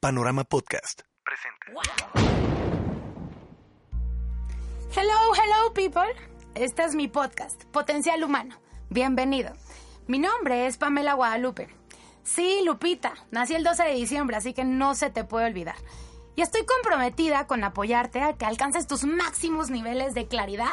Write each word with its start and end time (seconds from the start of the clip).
Panorama 0.00 0.44
Podcast 0.44 1.00
presenta. 1.24 1.72
Hello, 4.94 5.34
hello 5.34 5.72
people. 5.72 6.14
Este 6.54 6.84
es 6.84 6.94
mi 6.94 7.08
podcast, 7.08 7.64
Potencial 7.72 8.22
Humano. 8.22 8.56
Bienvenido. 8.90 9.54
Mi 10.06 10.18
nombre 10.18 10.66
es 10.66 10.76
Pamela 10.76 11.14
Guadalupe. 11.14 11.68
Sí, 12.24 12.60
Lupita, 12.64 13.14
nací 13.30 13.54
el 13.54 13.64
12 13.64 13.84
de 13.84 13.94
diciembre, 13.94 14.36
así 14.36 14.52
que 14.52 14.64
no 14.64 14.94
se 14.94 15.08
te 15.08 15.24
puede 15.24 15.46
olvidar. 15.46 15.76
Y 16.34 16.42
estoy 16.42 16.66
comprometida 16.66 17.46
con 17.46 17.64
apoyarte 17.64 18.20
a 18.20 18.34
que 18.34 18.44
alcances 18.44 18.86
tus 18.86 19.04
máximos 19.04 19.70
niveles 19.70 20.12
de 20.12 20.28
claridad, 20.28 20.68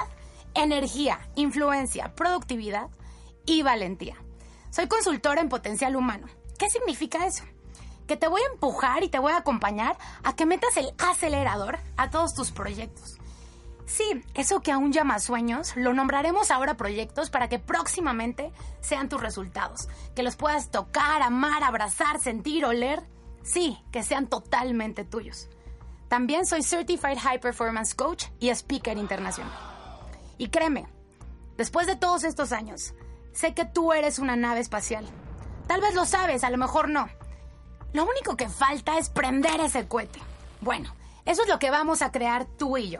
energía, 0.53 1.29
influencia, 1.35 2.13
productividad 2.13 2.89
y 3.45 3.63
valentía. 3.63 4.17
Soy 4.69 4.89
consultora 4.89 5.39
en 5.39 5.47
potencial 5.47 5.95
humano. 5.95 6.27
¿Qué 6.59 6.69
significa 6.69 7.25
eso? 7.25 7.45
Que 8.07 8.17
te 8.17 8.27
voy 8.27 8.41
a 8.41 8.53
empujar 8.53 9.03
y 9.03 9.09
te 9.09 9.19
voy 9.19 9.31
a 9.31 9.37
acompañar 9.37 9.97
a 10.23 10.35
que 10.35 10.45
metas 10.45 10.75
el 10.77 10.93
acelerador 10.97 11.79
a 11.97 12.09
todos 12.09 12.33
tus 12.33 12.51
proyectos. 12.51 13.17
Sí, 13.85 14.23
eso 14.33 14.61
que 14.61 14.71
aún 14.71 14.91
llama 14.91 15.19
sueños, 15.19 15.75
lo 15.75 15.93
nombraremos 15.93 16.51
ahora 16.51 16.77
proyectos 16.77 17.29
para 17.29 17.49
que 17.49 17.59
próximamente 17.59 18.51
sean 18.81 19.09
tus 19.09 19.21
resultados, 19.21 19.89
que 20.15 20.23
los 20.23 20.35
puedas 20.35 20.71
tocar, 20.71 21.21
amar, 21.21 21.63
abrazar, 21.63 22.19
sentir, 22.19 22.65
oler. 22.65 23.03
Sí, 23.43 23.77
que 23.91 24.03
sean 24.03 24.27
totalmente 24.27 25.03
tuyos. 25.03 25.49
También 26.07 26.45
soy 26.45 26.63
Certified 26.63 27.17
High 27.17 27.39
Performance 27.39 27.93
Coach 27.93 28.25
y 28.39 28.49
Speaker 28.49 28.97
Internacional. 28.97 29.53
Y 30.37 30.47
créeme, 30.47 30.87
después 31.57 31.85
de 31.85 31.95
todos 31.95 32.23
estos 32.23 32.51
años, 32.51 32.93
sé 33.33 33.53
que 33.53 33.65
tú 33.65 33.93
eres 33.93 34.17
una 34.17 34.35
nave 34.35 34.61
espacial. 34.61 35.05
Tal 35.67 35.81
vez 35.81 35.93
lo 35.93 36.05
sabes, 36.05 36.43
a 36.43 36.49
lo 36.49 36.57
mejor 36.57 36.89
no. 36.89 37.09
Lo 37.93 38.05
único 38.05 38.35
que 38.35 38.49
falta 38.49 38.97
es 38.97 39.09
prender 39.09 39.59
ese 39.61 39.87
cohete. 39.87 40.19
Bueno, 40.61 40.93
eso 41.25 41.43
es 41.43 41.47
lo 41.47 41.59
que 41.59 41.69
vamos 41.69 42.01
a 42.01 42.11
crear 42.11 42.45
tú 42.45 42.77
y 42.77 42.89
yo. 42.89 42.99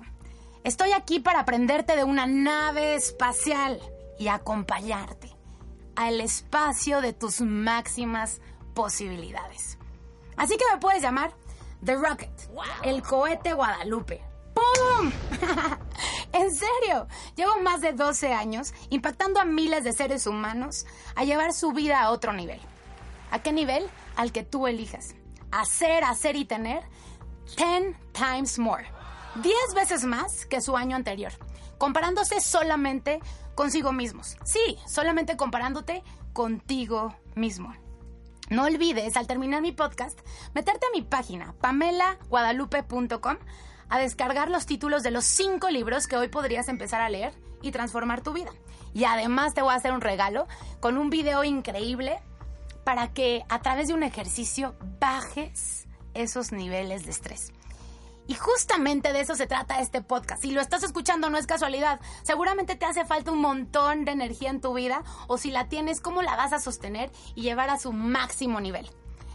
Estoy 0.64 0.94
aquí 0.94 1.20
para 1.20 1.42
aprenderte 1.42 1.96
de 1.96 2.04
una 2.04 2.26
nave 2.26 2.96
espacial 2.96 3.82
y 4.18 4.28
acompañarte 4.28 5.36
al 5.96 6.22
espacio 6.22 7.02
de 7.02 7.12
tus 7.12 7.42
máximas 7.42 8.40
posibilidades. 8.74 9.78
Así 10.38 10.58
que 10.58 10.66
me 10.72 10.80
puedes 10.80 11.02
llamar 11.02 11.34
The 11.84 11.96
Rocket, 11.96 12.32
el 12.84 13.02
cohete 13.02 13.54
Guadalupe. 13.54 14.22
¡Pum! 14.54 15.12
en 16.32 16.54
serio, 16.54 17.08
llevo 17.36 17.60
más 17.62 17.82
de 17.82 17.94
12 17.94 18.34
años 18.34 18.74
impactando 18.90 19.40
a 19.40 19.46
miles 19.46 19.84
de 19.84 19.92
seres 19.92 20.28
humanos 20.28 20.86
a 21.16 21.24
llevar 21.24 21.54
su 21.54 21.72
vida 21.72 22.02
a 22.02 22.12
otro 22.12 22.32
nivel. 22.32 22.62
¿A 23.34 23.39
qué 23.39 23.52
nivel? 23.52 23.89
Al 24.16 24.31
que 24.31 24.44
tú 24.44 24.67
elijas. 24.67 25.16
Hacer, 25.52 26.03
hacer 26.03 26.36
y 26.36 26.45
tener 26.45 26.84
10 27.58 27.95
times 28.12 28.59
more. 28.59 28.86
10 29.42 29.56
veces 29.73 30.06
más 30.06 30.45
que 30.45 30.62
su 30.62 30.78
año 30.78 30.95
anterior, 30.95 31.31
comparándose 31.80 32.40
solamente 32.42 33.20
consigo 33.56 33.92
mismos. 33.92 34.38
Sí, 34.44 34.78
solamente 34.85 35.35
comparándote 35.35 36.03
contigo 36.31 37.16
mismo. 37.34 37.74
No 38.52 38.66
olvides, 38.66 39.18
al 39.18 39.25
terminar 39.25 39.63
mi 39.63 39.72
podcast, 39.72 40.19
meterte 40.53 40.85
a 40.85 40.96
mi 40.96 41.02
página, 41.02 41.56
pamelaguadalupe.com, 41.59 43.38
a 43.90 43.97
descargar 43.97 44.52
los 44.52 44.68
títulos 44.68 45.02
de 45.02 45.09
los 45.09 45.25
5 45.25 45.72
libros 45.72 46.06
que 46.06 46.18
hoy 46.18 46.28
podrías 46.28 46.68
empezar 46.68 47.02
a 47.02 47.09
leer 47.09 47.34
y 47.63 47.72
transformar 47.72 48.22
tu 48.22 48.34
vida. 48.34 48.52
Y 48.94 49.06
además 49.06 49.56
te 49.56 49.63
voy 49.63 49.74
a 49.74 49.78
hacer 49.78 49.91
un 49.91 50.02
regalo 50.02 50.47
con 50.79 51.00
un 51.00 51.09
video 51.09 51.44
increíble 51.44 52.22
para 52.84 53.14
que 53.14 53.44
a 53.50 53.62
través 53.62 53.88
de 53.88 53.94
un 53.94 54.04
ejercicio 54.04 54.76
bajes 55.00 55.88
esos 56.14 56.52
niveles 56.52 57.06
de 57.06 57.12
estrés. 57.12 57.54
Y 58.28 58.36
justamente 58.36 59.12
de 59.12 59.20
eso 59.22 59.36
se 59.36 59.48
trata 59.48 59.82
este 59.82 60.02
podcast. 60.02 60.42
Si 60.42 60.52
lo 60.52 60.62
estás 60.62 60.84
escuchando 60.84 61.30
no 61.30 61.38
es 61.38 61.46
casualidad. 61.46 62.00
Seguramente 62.24 62.76
te 62.76 62.86
hace 62.86 63.04
falta 63.04 63.32
un 63.32 63.42
montón 63.42 64.06
de 64.06 64.12
energía 64.12 64.50
en 64.50 64.62
tu 64.62 64.74
vida 64.74 65.04
o 65.28 65.38
si 65.38 65.52
la 65.52 65.68
tienes, 65.68 66.00
¿cómo 66.00 66.22
la 66.22 66.36
vas 66.36 66.54
a 66.54 66.60
sostener 66.60 67.12
y 67.36 67.42
llevar 67.42 67.70
a 67.70 67.80
su 67.80 67.92
máximo 67.92 68.62
nivel? 68.62 68.90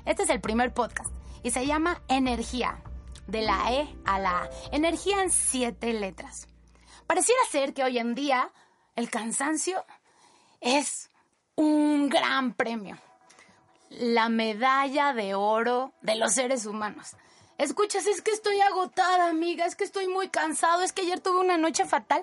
Este 0.07 0.23
es 0.23 0.31
el 0.31 0.41
primer 0.41 0.73
podcast 0.73 1.15
y 1.43 1.51
se 1.51 1.67
llama 1.67 2.03
Energía, 2.09 2.83
de 3.27 3.43
la 3.43 3.73
E 3.73 3.95
a 4.07 4.19
la 4.19 4.45
A. 4.45 4.51
Energía 4.73 5.23
en 5.23 5.31
siete 5.31 5.93
letras. 5.93 6.49
Pareciera 7.07 7.41
ser 7.51 7.75
que 7.75 7.85
hoy 7.85 7.99
en 7.99 8.15
día 8.15 8.51
el 8.97 9.11
cansancio 9.11 9.85
es 10.61 11.11
un 11.57 12.09
gran 12.09 12.55
premio. 12.55 12.97
La 13.91 14.29
medalla 14.29 15.13
de 15.13 15.35
oro 15.35 15.93
de 16.03 16.17
los 16.17 16.35
seres 16.35 16.67
humanos. 16.67 17.17
Escuchas, 17.59 18.07
es 18.07 18.23
que 18.23 18.31
estoy 18.31 18.61
agotada, 18.61 19.29
amiga, 19.29 19.67
es 19.67 19.75
que 19.75 19.85
estoy 19.85 20.07
muy 20.07 20.29
cansado, 20.29 20.83
es 20.83 20.93
que 20.93 21.03
ayer 21.03 21.21
tuve 21.21 21.41
una 21.41 21.59
noche 21.59 21.87
fatal. 21.87 22.23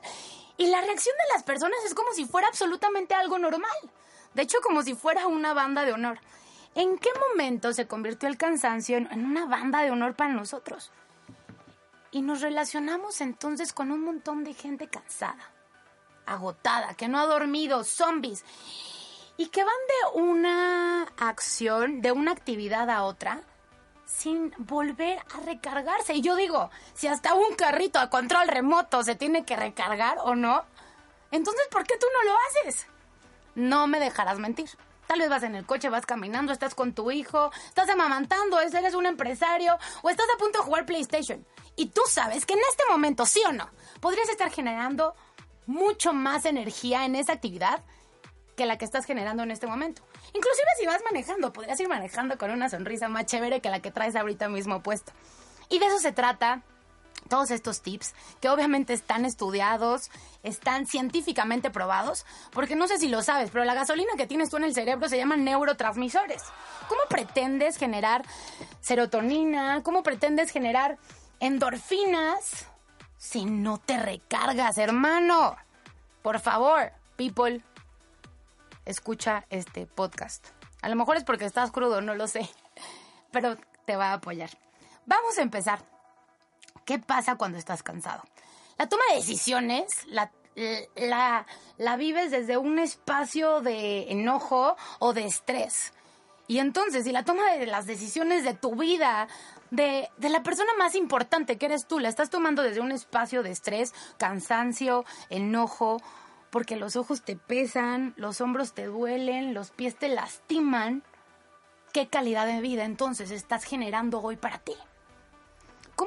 Y 0.57 0.67
la 0.67 0.79
reacción 0.79 1.15
de 1.17 1.33
las 1.33 1.43
personas 1.43 1.77
es 1.85 1.93
como 1.93 2.13
si 2.13 2.25
fuera 2.25 2.47
absolutamente 2.47 3.15
algo 3.15 3.37
normal. 3.37 3.69
De 4.33 4.43
hecho, 4.43 4.59
como 4.63 4.81
si 4.83 4.95
fuera 4.95 5.27
una 5.27 5.53
banda 5.53 5.83
de 5.83 5.91
honor. 5.91 6.19
¿En 6.75 6.97
qué 6.97 7.09
momento 7.29 7.73
se 7.73 7.87
convirtió 7.87 8.27
el 8.29 8.37
cansancio 8.37 8.97
en 8.97 9.25
una 9.25 9.45
banda 9.45 9.81
de 9.81 9.91
honor 9.91 10.15
para 10.15 10.33
nosotros? 10.33 10.91
Y 12.11 12.21
nos 12.21 12.41
relacionamos 12.41 13.19
entonces 13.21 13.73
con 13.73 13.91
un 13.91 14.01
montón 14.01 14.43
de 14.43 14.53
gente 14.53 14.87
cansada, 14.87 15.51
agotada, 16.25 16.93
que 16.93 17.07
no 17.07 17.19
ha 17.19 17.25
dormido, 17.25 17.83
zombies, 17.83 18.45
y 19.38 19.47
que 19.47 19.63
van 19.63 19.73
de 19.73 20.22
una 20.22 21.03
acción, 21.18 22.01
de 22.01 22.12
una 22.12 22.31
actividad 22.31 22.90
a 22.90 23.03
otra, 23.03 23.41
sin 24.06 24.53
volver 24.57 25.19
a 25.34 25.40
recargarse. 25.41 26.13
Y 26.13 26.22
yo 26.22 26.35
digo, 26.35 26.69
si 26.94 27.07
hasta 27.07 27.34
un 27.34 27.56
carrito 27.56 28.00
a 28.00 28.09
control 28.09 28.47
remoto 28.47 29.03
se 29.03 29.16
tiene 29.16 29.45
que 29.45 29.56
recargar 29.56 30.18
o 30.24 30.35
no, 30.35 30.63
entonces 31.31 31.68
¿por 31.69 31.84
qué 31.85 31.97
tú 31.97 32.07
no 32.13 32.31
lo 32.31 32.38
haces? 32.47 32.88
No 33.56 33.88
me 33.88 34.00
dejarás 34.00 34.40
mentir. 34.40 34.69
Tal 35.07 35.19
vez 35.19 35.29
vas 35.29 35.44
en 35.44 35.56
el 35.56 35.66
coche, 35.66 35.90
vas 35.90 36.06
caminando, 36.06 36.51
estás 36.51 36.74
con 36.74 36.94
tu 36.94 37.12
hijo, 37.12 37.51
estás 37.68 37.90
amamantando, 37.90 38.59
eres 38.59 38.95
un 38.95 39.06
empresario 39.06 39.78
o 40.01 40.09
estás 40.09 40.25
a 40.34 40.38
punto 40.38 40.59
de 40.59 40.66
jugar 40.66 40.85
PlayStation. 40.85 41.45
Y 41.75 41.88
tú 41.88 42.01
sabes 42.09 42.45
que 42.45 42.53
en 42.53 42.59
este 42.72 42.84
momento, 42.90 43.25
sí 43.25 43.41
o 43.47 43.51
no, 43.51 43.69
podrías 44.00 44.29
estar 44.29 44.50
generando 44.50 45.13
mucho 45.68 46.13
más 46.13 46.45
energía 46.45 47.06
en 47.06 47.16
esa 47.16 47.34
actividad 47.34 47.84
que 48.55 48.66
la 48.66 48.77
que 48.77 48.85
estás 48.85 49.05
generando 49.05 49.43
en 49.43 49.51
este 49.51 49.67
momento. 49.67 50.01
Inclusive 50.33 50.67
si 50.79 50.85
vas 50.85 51.01
manejando, 51.03 51.53
podrías 51.53 51.79
ir 51.79 51.88
manejando 51.88 52.38
con 52.38 52.51
una 52.51 52.69
sonrisa 52.69 53.09
más 53.09 53.25
chévere 53.25 53.61
que 53.61 53.69
la 53.69 53.81
que 53.81 53.91
traes 53.91 54.16
ahorita 54.16 54.49
mismo 54.49 54.81
puesto. 54.81 55.11
Y 55.69 55.79
de 55.79 55.88
eso 55.88 55.99
se 55.99 56.11
trata 56.11 56.63
todos 57.27 57.51
estos 57.51 57.81
tips, 57.81 58.13
que 58.39 58.49
obviamente 58.49 58.94
están 58.94 59.25
estudiados, 59.25 60.11
están 60.44 60.85
científicamente 60.85 61.69
probados, 61.71 62.25
porque 62.51 62.75
no 62.75 62.88
sé 62.88 62.99
si 62.99 63.07
lo 63.07 63.23
sabes, 63.23 63.49
pero 63.51 63.65
la 63.65 63.73
gasolina 63.73 64.11
que 64.17 64.27
tienes 64.27 64.49
tú 64.49 64.57
en 64.57 64.63
el 64.63 64.73
cerebro 64.73 65.09
se 65.09 65.17
llama 65.17 65.38
neurotransmisores. 65.38 66.44
¿Cómo 66.88 67.01
pretendes 67.09 67.77
generar 67.77 68.23
serotonina? 68.81 69.81
¿Cómo 69.83 70.03
pretendes 70.03 70.51
generar 70.51 70.97
endorfinas 71.39 72.68
si 73.18 73.45
no 73.45 73.80
te 73.80 73.97
recargas, 73.97 74.77
hermano? 74.77 75.56
Por 76.21 76.39
favor, 76.39 76.91
people, 77.15 77.62
escucha 78.85 79.45
este 79.49 79.85
podcast. 79.85 80.45
A 80.81 80.89
lo 80.89 80.95
mejor 80.95 81.17
es 81.17 81.23
porque 81.23 81.45
estás 81.45 81.71
crudo, 81.71 82.01
no 82.01 82.15
lo 82.15 82.27
sé, 82.27 82.49
pero 83.31 83.57
te 83.85 83.95
va 83.95 84.09
a 84.09 84.13
apoyar. 84.13 84.49
Vamos 85.05 85.37
a 85.37 85.41
empezar. 85.41 85.83
¿Qué 86.85 86.99
pasa 86.99 87.35
cuando 87.35 87.57
estás 87.57 87.83
cansado? 87.83 88.23
La 88.77 88.87
toma 88.87 89.03
de 89.09 89.17
decisiones 89.17 90.05
la, 90.07 90.31
la, 90.95 91.45
la 91.77 91.97
vives 91.97 92.31
desde 92.31 92.57
un 92.57 92.79
espacio 92.79 93.61
de 93.61 94.11
enojo 94.11 94.75
o 94.99 95.13
de 95.13 95.25
estrés. 95.25 95.93
Y 96.47 96.59
entonces, 96.59 97.05
si 97.05 97.11
la 97.11 97.23
toma 97.23 97.53
de 97.53 97.65
las 97.65 97.87
decisiones 97.87 98.43
de 98.43 98.53
tu 98.53 98.75
vida, 98.75 99.27
de, 99.71 100.09
de, 100.17 100.29
la 100.29 100.43
persona 100.43 100.71
más 100.77 100.93
importante 100.93 101.57
que 101.57 101.65
eres 101.65 101.87
tú, 101.87 101.99
la 101.99 102.09
estás 102.09 102.29
tomando 102.29 102.61
desde 102.61 102.81
un 102.81 102.91
espacio 102.91 103.41
de 103.41 103.49
estrés, 103.49 103.95
cansancio, 104.17 105.05
enojo, 105.29 106.01
porque 106.56 106.78
los 106.78 106.96
ojos 106.96 107.22
te 107.22 107.36
pesan, 107.36 108.13
los 108.16 108.40
hombros 108.40 108.72
te 108.72 108.86
duelen, 108.86 109.54
los 109.54 109.72
pies 109.72 109.98
te 109.98 110.07
lastiman. 110.07 111.04
¿Qué 111.92 112.07
calidad 112.07 112.48
de 112.48 112.62
vida 112.62 112.86
entonces 112.86 113.30
estás 113.30 113.66
generando 113.66 114.22
hoy 114.22 114.38
para 114.38 114.60
ti? 114.60 114.72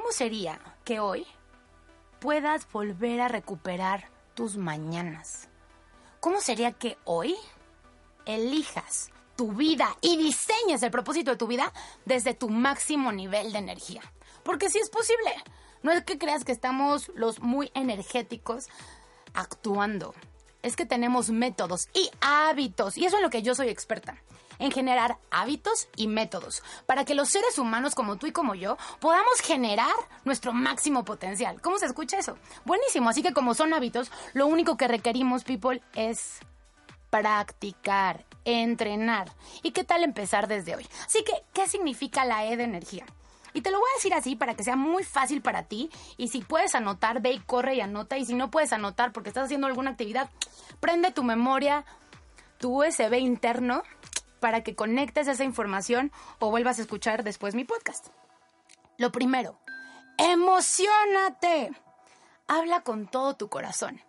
¿cómo 0.09 0.11
sería 0.11 0.59
que 0.85 0.99
hoy 0.99 1.27
puedas 2.19 2.67
volver 2.71 3.21
a 3.21 3.27
recuperar 3.27 4.09
tus 4.33 4.57
mañanas? 4.57 5.49
¿Cómo 6.19 6.41
sería 6.41 6.71
que 6.71 6.97
hoy 7.03 7.35
elijas 8.25 9.11
tu 9.35 9.53
vida 9.53 9.95
y 10.01 10.17
diseñes 10.17 10.81
el 10.81 10.89
propósito 10.89 11.29
de 11.29 11.37
tu 11.37 11.45
vida 11.45 11.71
desde 12.05 12.33
tu 12.33 12.49
máximo 12.49 13.11
nivel 13.11 13.53
de 13.53 13.59
energía? 13.59 14.01
Porque 14.43 14.71
sí 14.71 14.79
es 14.79 14.89
posible. 14.89 15.31
No 15.83 15.91
es 15.91 16.03
que 16.03 16.17
creas 16.17 16.43
que 16.43 16.53
estamos 16.53 17.11
los 17.13 17.39
muy 17.39 17.69
energéticos 17.75 18.67
actuando. 19.35 20.15
Es 20.61 20.75
que 20.75 20.85
tenemos 20.85 21.29
métodos 21.29 21.87
y 21.93 22.09
hábitos. 22.21 22.97
Y 22.97 23.05
eso 23.05 23.17
es 23.17 23.21
lo 23.21 23.29
que 23.29 23.41
yo 23.41 23.55
soy 23.55 23.69
experta 23.69 24.21
en 24.59 24.71
generar 24.71 25.17
hábitos 25.31 25.87
y 25.95 26.07
métodos 26.07 26.61
para 26.85 27.05
que 27.05 27.15
los 27.15 27.29
seres 27.29 27.57
humanos 27.57 27.95
como 27.95 28.17
tú 28.17 28.27
y 28.27 28.31
como 28.31 28.55
yo 28.55 28.77
podamos 28.99 29.39
generar 29.41 29.95
nuestro 30.25 30.53
máximo 30.53 31.03
potencial. 31.05 31.61
¿Cómo 31.61 31.79
se 31.79 31.85
escucha 31.85 32.19
eso? 32.19 32.37
Buenísimo, 32.65 33.09
así 33.09 33.23
que 33.23 33.33
como 33.33 33.55
son 33.55 33.73
hábitos, 33.73 34.11
lo 34.33 34.45
único 34.47 34.77
que 34.77 34.87
requerimos, 34.87 35.45
people, 35.45 35.81
es 35.95 36.39
practicar, 37.09 38.25
entrenar. 38.45 39.31
¿Y 39.63 39.71
qué 39.71 39.83
tal 39.83 40.03
empezar 40.03 40.47
desde 40.47 40.75
hoy? 40.75 40.87
Así 41.05 41.23
que, 41.23 41.33
¿qué 41.53 41.67
significa 41.67 42.25
la 42.25 42.45
E 42.45 42.57
de 42.57 42.63
energía? 42.63 43.05
Y 43.59 43.61
te 43.61 43.71
lo 43.71 43.79
voy 43.79 43.89
a 43.91 43.97
decir 43.97 44.13
así 44.13 44.37
para 44.37 44.55
que 44.55 44.63
sea 44.63 44.77
muy 44.77 45.03
fácil 45.03 45.41
para 45.41 45.63
ti. 45.63 45.89
Y 46.15 46.29
si 46.29 46.39
puedes 46.39 46.75
anotar, 46.75 47.21
ve 47.21 47.33
y 47.33 47.39
corre 47.39 47.75
y 47.75 47.81
anota. 47.81 48.17
Y 48.17 48.23
si 48.23 48.33
no 48.33 48.49
puedes 48.49 48.71
anotar 48.71 49.11
porque 49.11 49.27
estás 49.27 49.43
haciendo 49.43 49.67
alguna 49.67 49.89
actividad, 49.89 50.29
prende 50.79 51.11
tu 51.11 51.23
memoria, 51.23 51.83
tu 52.57 52.81
USB 52.81 53.15
interno 53.15 53.83
para 54.39 54.63
que 54.63 54.75
conectes 54.75 55.27
esa 55.27 55.43
información 55.43 56.09
o 56.39 56.49
vuelvas 56.49 56.79
a 56.79 56.83
escuchar 56.83 57.25
después 57.25 57.53
mi 57.53 57.65
podcast. 57.65 58.07
Lo 58.97 59.11
primero, 59.11 59.59
emocionate. 60.17 61.73
Habla 62.47 62.79
con 62.83 63.07
todo 63.07 63.35
tu 63.35 63.49
corazón. 63.49 63.99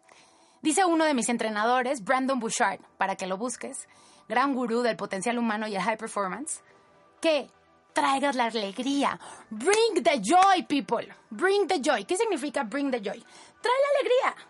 Dice 0.62 0.84
uno 0.84 1.06
de 1.06 1.14
mis 1.14 1.28
entrenadores, 1.28 2.04
Brandon 2.04 2.38
Bouchard, 2.38 2.78
para 2.98 3.16
que 3.16 3.26
lo 3.26 3.36
busques, 3.36 3.88
gran 4.28 4.54
gurú 4.54 4.82
del 4.82 4.96
potencial 4.96 5.38
humano 5.38 5.66
y 5.66 5.74
el 5.74 5.82
high 5.82 5.96
performance, 5.96 6.62
que 7.20 7.50
traigas 8.00 8.34
la 8.34 8.46
alegría. 8.46 9.18
Bring 9.50 10.02
the 10.02 10.20
joy, 10.22 10.62
people. 10.66 11.06
Bring 11.30 11.66
the 11.66 11.80
joy. 11.80 12.04
¿Qué 12.04 12.16
significa 12.16 12.62
bring 12.62 12.90
the 12.90 12.98
joy? 12.98 13.22
Trae 13.60 13.74
la 13.84 13.98
alegría. 13.98 14.46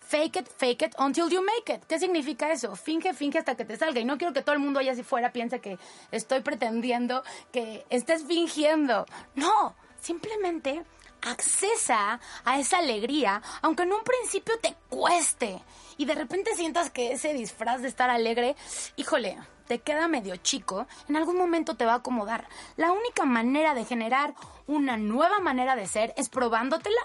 Fake 0.00 0.36
it, 0.36 0.48
fake 0.48 0.82
it 0.82 0.94
until 0.98 1.28
you 1.28 1.42
make 1.42 1.68
it. 1.74 1.84
¿Qué 1.86 1.98
significa 1.98 2.52
eso? 2.52 2.76
Finge, 2.76 3.12
finge 3.12 3.38
hasta 3.38 3.56
que 3.56 3.64
te 3.64 3.76
salga. 3.76 3.98
Y 3.98 4.04
no 4.04 4.16
quiero 4.16 4.32
que 4.32 4.42
todo 4.42 4.54
el 4.54 4.60
mundo 4.60 4.78
allá 4.78 4.94
si 4.94 5.02
fuera 5.02 5.32
piense 5.32 5.60
que 5.60 5.78
estoy 6.12 6.42
pretendiendo 6.42 7.24
que 7.50 7.84
estés 7.90 8.24
fingiendo. 8.24 9.04
No, 9.34 9.74
simplemente 10.00 10.84
accesa 11.22 12.20
a 12.44 12.60
esa 12.60 12.78
alegría, 12.78 13.42
aunque 13.62 13.82
en 13.82 13.92
un 13.92 14.04
principio 14.04 14.56
te 14.60 14.76
cueste. 14.88 15.60
Y 15.96 16.04
de 16.04 16.14
repente 16.14 16.54
sientas 16.54 16.90
que 16.90 17.10
ese 17.10 17.34
disfraz 17.34 17.82
de 17.82 17.88
estar 17.88 18.10
alegre, 18.10 18.54
híjole, 18.94 19.36
te 19.66 19.80
queda 19.80 20.08
medio 20.08 20.36
chico, 20.36 20.86
en 21.08 21.16
algún 21.16 21.36
momento 21.36 21.74
te 21.76 21.84
va 21.84 21.92
a 21.92 21.96
acomodar. 21.96 22.48
La 22.76 22.92
única 22.92 23.24
manera 23.24 23.74
de 23.74 23.84
generar 23.84 24.34
una 24.66 24.96
nueva 24.96 25.40
manera 25.40 25.76
de 25.76 25.86
ser 25.86 26.14
es 26.16 26.28
probándotela 26.28 27.00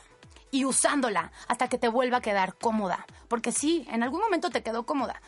y 0.51 0.65
usándola 0.65 1.31
hasta 1.47 1.67
que 1.67 1.77
te 1.77 1.87
vuelva 1.87 2.17
a 2.17 2.21
quedar 2.21 2.55
cómoda. 2.55 3.05
Porque 3.27 3.51
sí, 3.51 3.85
en 3.89 4.03
algún 4.03 4.21
momento 4.21 4.49
te 4.49 4.63
quedó 4.63 4.85
cómoda. 4.85 5.21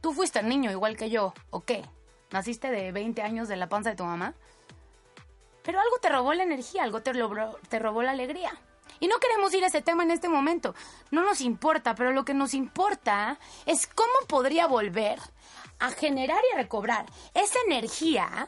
Tú 0.00 0.12
fuiste 0.12 0.42
niño 0.42 0.70
igual 0.70 0.96
que 0.96 1.10
yo, 1.10 1.34
¿o 1.50 1.60
qué? 1.60 1.84
¿Naciste 2.30 2.70
de 2.70 2.92
20 2.92 3.22
años 3.22 3.48
de 3.48 3.56
la 3.56 3.68
panza 3.68 3.90
de 3.90 3.96
tu 3.96 4.04
mamá? 4.04 4.34
Pero 5.62 5.80
algo 5.80 5.98
te 6.00 6.08
robó 6.08 6.32
la 6.32 6.42
energía, 6.42 6.84
algo 6.84 7.02
te, 7.02 7.12
te 7.68 7.78
robó 7.78 8.02
la 8.02 8.12
alegría. 8.12 8.52
Y 8.98 9.08
no 9.08 9.18
queremos 9.18 9.52
ir 9.54 9.64
a 9.64 9.68
ese 9.68 9.82
tema 9.82 10.02
en 10.02 10.10
este 10.10 10.28
momento. 10.28 10.74
No 11.10 11.22
nos 11.22 11.40
importa, 11.40 11.94
pero 11.94 12.12
lo 12.12 12.24
que 12.24 12.34
nos 12.34 12.54
importa 12.54 13.38
es 13.66 13.86
cómo 13.86 14.12
podría 14.26 14.66
volver 14.66 15.18
a 15.80 15.90
generar 15.90 16.40
y 16.50 16.54
a 16.54 16.58
recobrar 16.58 17.06
esa 17.34 17.58
energía 17.66 18.46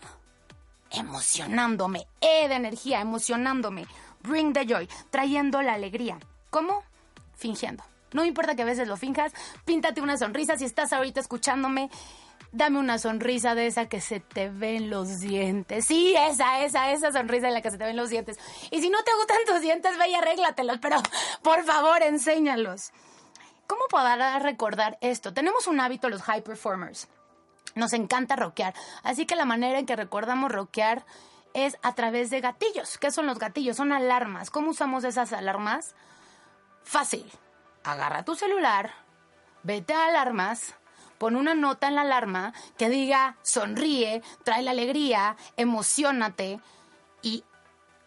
emocionándome, 0.90 2.06
E 2.20 2.48
de 2.48 2.54
energía, 2.54 3.00
emocionándome, 3.00 3.86
bring 4.22 4.52
the 4.52 4.66
joy, 4.66 4.88
trayendo 5.10 5.62
la 5.62 5.74
alegría. 5.74 6.18
¿Cómo? 6.50 6.82
Fingiendo. 7.34 7.82
No 8.12 8.24
importa 8.24 8.54
que 8.54 8.62
a 8.62 8.66
veces 8.66 8.88
lo 8.88 8.96
finjas, 8.96 9.32
píntate 9.64 10.00
una 10.00 10.18
sonrisa. 10.18 10.58
Si 10.58 10.64
estás 10.64 10.92
ahorita 10.92 11.20
escuchándome, 11.20 11.90
dame 12.52 12.78
una 12.78 12.98
sonrisa 12.98 13.54
de 13.54 13.66
esa 13.66 13.88
que 13.88 14.00
se 14.00 14.20
te 14.20 14.50
ven 14.50 14.90
los 14.90 15.20
dientes. 15.20 15.86
Sí, 15.86 16.14
esa, 16.16 16.62
esa, 16.62 16.92
esa 16.92 17.10
sonrisa 17.10 17.48
en 17.48 17.54
la 17.54 17.62
que 17.62 17.70
se 17.70 17.78
te 17.78 17.84
ven 17.84 17.96
los 17.96 18.10
dientes. 18.10 18.38
Y 18.70 18.82
si 18.82 18.90
no 18.90 19.02
te 19.02 19.14
gustan 19.16 19.38
tus 19.46 19.62
dientes, 19.62 19.96
ve 19.98 20.10
y 20.10 20.14
arréglatelos, 20.14 20.78
pero 20.78 20.96
por 21.42 21.64
favor, 21.64 22.02
enséñalos. 22.02 22.92
¿Cómo 23.66 23.82
podrás 23.88 24.42
recordar 24.42 24.98
esto? 25.00 25.32
Tenemos 25.32 25.66
un 25.66 25.80
hábito 25.80 26.10
los 26.10 26.22
high 26.22 26.42
performers. 26.42 27.08
Nos 27.74 27.92
encanta 27.92 28.36
rockear. 28.36 28.74
Así 29.02 29.26
que 29.26 29.36
la 29.36 29.44
manera 29.44 29.78
en 29.78 29.86
que 29.86 29.96
recordamos 29.96 30.52
rockear 30.52 31.04
es 31.54 31.78
a 31.82 31.94
través 31.94 32.30
de 32.30 32.40
gatillos. 32.40 32.98
¿Qué 32.98 33.10
son 33.10 33.26
los 33.26 33.38
gatillos? 33.38 33.76
Son 33.76 33.92
alarmas. 33.92 34.50
¿Cómo 34.50 34.70
usamos 34.70 35.04
esas 35.04 35.32
alarmas? 35.32 35.94
Fácil. 36.84 37.30
Agarra 37.84 38.24
tu 38.24 38.34
celular, 38.34 38.92
vete 39.62 39.92
a 39.92 40.06
alarmas, 40.06 40.74
pon 41.18 41.36
una 41.36 41.54
nota 41.54 41.88
en 41.88 41.96
la 41.96 42.02
alarma 42.02 42.52
que 42.78 42.88
diga 42.88 43.36
sonríe, 43.42 44.22
trae 44.44 44.62
la 44.62 44.70
alegría, 44.70 45.36
emocionate 45.56 46.60
y 47.22 47.44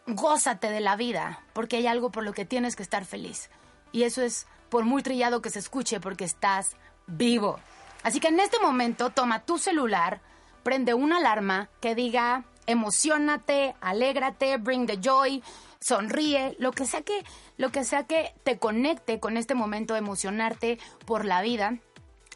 gózate 0.07 0.69
de 0.69 0.79
la 0.79 0.95
vida, 0.95 1.43
porque 1.53 1.77
hay 1.77 1.87
algo 1.87 2.11
por 2.11 2.23
lo 2.23 2.33
que 2.33 2.45
tienes 2.45 2.75
que 2.75 2.83
estar 2.83 3.05
feliz. 3.05 3.49
Y 3.91 4.03
eso 4.03 4.21
es 4.21 4.47
por 4.69 4.85
muy 4.85 5.03
trillado 5.03 5.41
que 5.41 5.49
se 5.49 5.59
escuche, 5.59 5.99
porque 5.99 6.25
estás 6.25 6.75
vivo. 7.07 7.59
Así 8.05 8.19
que 8.19 8.27
en 8.27 8.39
este 8.39 8.59
momento 8.59 9.09
toma 9.09 9.45
tu 9.45 9.57
celular, 9.57 10.21
prende 10.61 10.93
una 10.93 11.17
alarma 11.17 11.71
que 11.81 11.95
diga 11.95 12.45
emocionate, 12.67 13.73
alégrate, 13.81 14.57
bring 14.57 14.85
the 14.85 14.99
joy, 15.01 15.41
sonríe, 15.79 16.55
lo 16.59 16.71
que 16.71 16.85
sea 16.85 17.01
que, 17.01 17.25
lo 17.57 17.71
que 17.71 17.83
sea 17.83 18.03
que 18.03 18.35
te 18.43 18.59
conecte 18.59 19.19
con 19.19 19.37
este 19.37 19.55
momento 19.55 19.95
de 19.95 20.01
emocionarte 20.01 20.77
por 21.07 21.25
la 21.25 21.41
vida. 21.41 21.79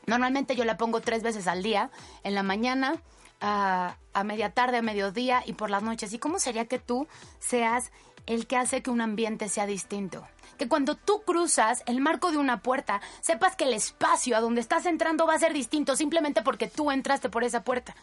Normalmente 0.08 0.56
yo 0.56 0.66
la 0.66 0.76
pongo 0.76 1.02
tres 1.02 1.22
veces 1.22 1.46
al 1.46 1.62
día, 1.62 1.92
en 2.24 2.34
la 2.34 2.42
mañana, 2.42 3.00
a, 3.40 3.96
a 4.14 4.24
media 4.24 4.52
tarde, 4.56 4.78
a 4.78 4.82
mediodía 4.82 5.44
y 5.46 5.54
por 5.54 5.70
las 5.70 5.84
noches. 5.84 6.12
¿Y 6.14 6.18
cómo 6.18 6.40
sería 6.40 6.66
que 6.66 6.80
tú 6.80 7.08
seas 7.38 7.92
el 8.26 8.48
que 8.48 8.58
hace 8.58 8.82
que 8.82 8.90
un 8.90 9.02
ambiente 9.02 9.48
sea 9.50 9.68
distinto? 9.68 10.26
Que 10.60 10.68
cuando 10.68 10.96
tú 10.96 11.24
cruzas 11.24 11.82
el 11.88 12.02
marco 12.02 12.32
de 12.32 12.38
una 12.38 12.62
puerta, 12.62 13.02
sepas 13.22 13.56
que 13.56 13.64
el 13.64 13.74
espacio 13.74 14.38
a 14.38 14.42
donde 14.42 14.62
estás 14.62 14.86
entrando 14.86 15.26
va 15.26 15.34
a 15.34 15.40
ser 15.40 15.54
distinto 15.54 15.96
simplemente 15.96 16.44
porque 16.44 16.68
tú 16.68 16.92
entraste 16.92 17.30
por 17.30 17.44
esa 17.44 17.64
puerta 17.64 17.96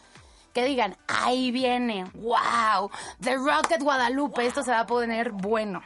que 0.53 0.65
digan, 0.65 0.97
ahí 1.07 1.51
viene, 1.51 2.05
wow, 2.15 2.89
The 3.21 3.35
Rocket 3.35 3.79
Guadalupe, 3.79 4.43
esto 4.43 4.63
se 4.63 4.71
va 4.71 4.79
a 4.79 4.87
poner 4.87 5.29
bueno. 5.29 5.83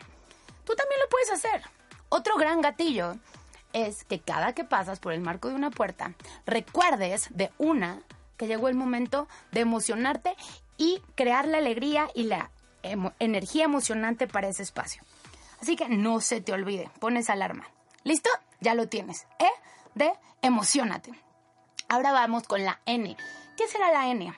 Tú 0.63 0.73
también 0.73 1.01
lo 1.01 1.09
puedes 1.09 1.29
hacer. 1.31 1.61
Otro 2.07 2.37
gran 2.37 2.61
gatillo 2.61 3.17
es 3.73 4.05
que 4.05 4.19
cada 4.19 4.53
que 4.53 4.63
pasas 4.63 4.99
por 4.99 5.11
el 5.11 5.19
marco 5.19 5.49
de 5.49 5.55
una 5.55 5.71
puerta, 5.71 6.13
recuerdes 6.45 7.27
de 7.31 7.51
una 7.57 7.99
que 8.37 8.47
llegó 8.47 8.69
el 8.69 8.75
momento 8.75 9.27
de 9.51 9.59
emocionarte 9.59 10.37
y 10.77 11.01
crear 11.15 11.45
la 11.49 11.57
alegría 11.57 12.09
y 12.15 12.23
la 12.23 12.49
energía 13.19 13.65
emocionante 13.65 14.25
para 14.25 14.47
ese 14.47 14.63
espacio. 14.63 15.03
Así 15.61 15.75
que 15.75 15.89
no 15.89 16.21
se 16.21 16.41
te 16.41 16.53
olvide, 16.53 16.89
pones 16.99 17.29
alarma. 17.29 17.67
¿Listo? 18.03 18.29
Ya 18.59 18.73
lo 18.73 18.87
tienes. 18.87 19.27
E 19.39 19.47
de 19.95 20.11
emocionate. 20.41 21.13
Ahora 21.87 22.11
vamos 22.11 22.43
con 22.43 22.63
la 22.63 22.79
N. 22.85 23.15
¿Qué 23.57 23.67
será 23.67 23.91
la 23.91 24.07
N? 24.07 24.33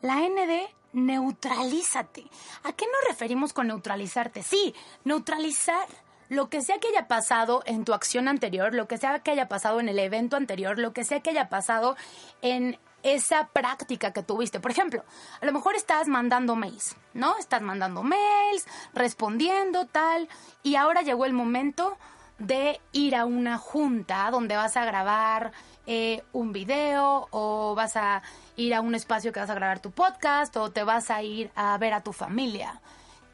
La 0.00 0.24
N 0.24 0.46
de 0.46 0.68
neutralízate. 0.92 2.24
¿A 2.64 2.72
qué 2.72 2.86
nos 2.86 3.08
referimos 3.08 3.52
con 3.52 3.66
neutralizarte? 3.66 4.42
Sí, 4.42 4.74
neutralizar 5.04 5.86
lo 6.28 6.48
que 6.48 6.62
sea 6.62 6.78
que 6.78 6.88
haya 6.88 7.08
pasado 7.08 7.62
en 7.66 7.84
tu 7.84 7.94
acción 7.94 8.28
anterior, 8.28 8.74
lo 8.74 8.86
que 8.86 8.98
sea 8.98 9.20
que 9.20 9.30
haya 9.30 9.48
pasado 9.48 9.80
en 9.80 9.88
el 9.88 9.98
evento 9.98 10.36
anterior, 10.36 10.78
lo 10.78 10.92
que 10.92 11.04
sea 11.04 11.20
que 11.20 11.30
haya 11.30 11.48
pasado 11.48 11.96
en 12.42 12.78
esa 13.02 13.48
práctica 13.48 14.12
que 14.12 14.22
tuviste. 14.22 14.60
Por 14.60 14.70
ejemplo, 14.70 15.04
a 15.40 15.46
lo 15.46 15.52
mejor 15.52 15.76
estás 15.76 16.08
mandando 16.08 16.56
mails, 16.56 16.96
¿no? 17.14 17.36
Estás 17.38 17.62
mandando 17.62 18.02
mails, 18.02 18.66
respondiendo 18.92 19.86
tal, 19.86 20.28
y 20.62 20.76
ahora 20.76 21.02
llegó 21.02 21.24
el 21.24 21.32
momento 21.32 21.96
de 22.38 22.80
ir 22.92 23.16
a 23.16 23.24
una 23.24 23.58
junta 23.58 24.30
donde 24.30 24.56
vas 24.56 24.76
a 24.76 24.84
grabar 24.84 25.52
eh, 25.86 26.22
un 26.32 26.52
video 26.52 27.26
o 27.30 27.74
vas 27.74 27.96
a 27.96 28.22
ir 28.56 28.74
a 28.74 28.80
un 28.80 28.94
espacio 28.94 29.32
que 29.32 29.40
vas 29.40 29.50
a 29.50 29.54
grabar 29.54 29.80
tu 29.80 29.90
podcast 29.90 30.56
o 30.56 30.70
te 30.70 30.84
vas 30.84 31.10
a 31.10 31.22
ir 31.22 31.50
a 31.54 31.76
ver 31.78 31.94
a 31.94 32.02
tu 32.02 32.12
familia. 32.12 32.80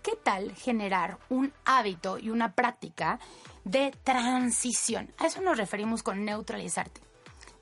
¿Qué 0.03 0.17
tal 0.23 0.55
generar 0.55 1.19
un 1.31 1.53
hábito 1.65 2.19
y 2.19 2.31
una 2.31 2.53
práctica 2.53 3.19
de 3.65 3.91
transición? 4.05 5.13
A 5.19 5.27
eso 5.27 5.41
nos 5.41 5.57
referimos 5.57 6.03
con 6.03 6.25
neutralizarte. 6.25 7.01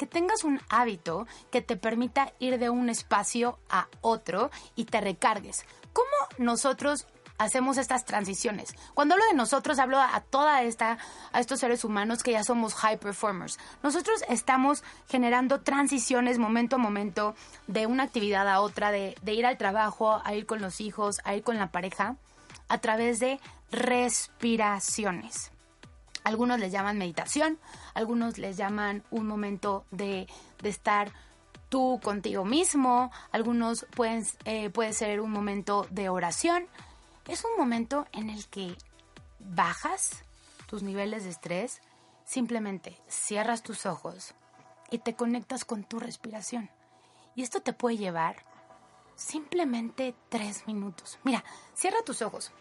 Que 0.02 0.06
tengas 0.08 0.42
un 0.42 0.60
hábito 0.68 1.28
que 1.52 1.62
te 1.62 1.76
permita 1.76 2.32
ir 2.40 2.58
de 2.58 2.70
un 2.70 2.88
espacio 2.88 3.60
a 3.70 3.86
otro 4.00 4.50
y 4.74 4.86
te 4.86 5.00
recargues. 5.00 5.64
¿Cómo 5.92 6.08
nosotros 6.38 7.06
hacemos 7.38 7.78
estas 7.78 8.04
transiciones. 8.04 8.74
Cuando 8.94 9.14
hablo 9.14 9.26
de 9.26 9.34
nosotros, 9.34 9.78
hablo 9.78 10.00
a 10.00 10.20
toda 10.20 10.62
esta, 10.62 10.98
a 11.30 11.38
estos 11.38 11.60
seres 11.60 11.84
humanos 11.84 12.24
que 12.24 12.32
ya 12.32 12.42
somos 12.42 12.74
high 12.74 12.98
performers. 12.98 13.60
Nosotros 13.84 14.24
estamos 14.28 14.82
generando 15.08 15.60
transiciones 15.60 16.40
momento 16.40 16.74
a 16.74 16.80
momento 16.80 17.36
de 17.68 17.86
una 17.86 18.02
actividad 18.02 18.48
a 18.48 18.60
otra, 18.60 18.90
de, 18.90 19.14
de 19.22 19.34
ir 19.34 19.46
al 19.46 19.56
trabajo, 19.56 20.20
a 20.24 20.34
ir 20.34 20.46
con 20.46 20.60
los 20.60 20.80
hijos, 20.80 21.20
a 21.22 21.36
ir 21.36 21.44
con 21.44 21.58
la 21.58 21.70
pareja, 21.70 22.16
a 22.66 22.78
través 22.78 23.20
de 23.20 23.38
respiraciones. 23.70 25.51
Algunos 26.24 26.60
les 26.60 26.72
llaman 26.72 26.98
meditación, 26.98 27.58
algunos 27.94 28.38
les 28.38 28.56
llaman 28.56 29.02
un 29.10 29.26
momento 29.26 29.84
de, 29.90 30.28
de 30.62 30.68
estar 30.68 31.12
tú 31.72 32.00
contigo 32.02 32.44
mismo, 32.44 33.10
algunos 33.30 33.86
pueden, 33.96 34.26
eh, 34.44 34.68
puede 34.68 34.92
ser 34.92 35.22
un 35.22 35.30
momento 35.30 35.86
de 35.90 36.10
oración. 36.10 36.66
Es 37.26 37.44
un 37.44 37.56
momento 37.56 38.06
en 38.12 38.28
el 38.28 38.46
que 38.48 38.76
bajas 39.38 40.22
tus 40.66 40.82
niveles 40.82 41.24
de 41.24 41.30
estrés, 41.30 41.80
simplemente 42.26 43.00
cierras 43.08 43.62
tus 43.62 43.86
ojos 43.86 44.34
y 44.90 44.98
te 44.98 45.14
conectas 45.14 45.64
con 45.64 45.82
tu 45.82 45.98
respiración. 45.98 46.68
Y 47.34 47.42
esto 47.42 47.62
te 47.62 47.72
puede 47.72 47.96
llevar 47.96 48.44
simplemente 49.16 50.14
tres 50.28 50.66
minutos. 50.66 51.18
Mira, 51.24 51.42
cierra 51.74 52.02
tus 52.04 52.20
ojos. 52.20 52.52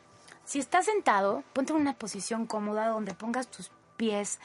Si 0.52 0.60
estás 0.60 0.84
sentado, 0.84 1.46
ponte 1.54 1.72
en 1.72 1.80
una 1.80 1.94
posición 1.94 2.46
cómoda 2.46 2.90
donde 2.90 3.14
pongas 3.14 3.48
tus 3.48 3.72
pies 3.96 4.38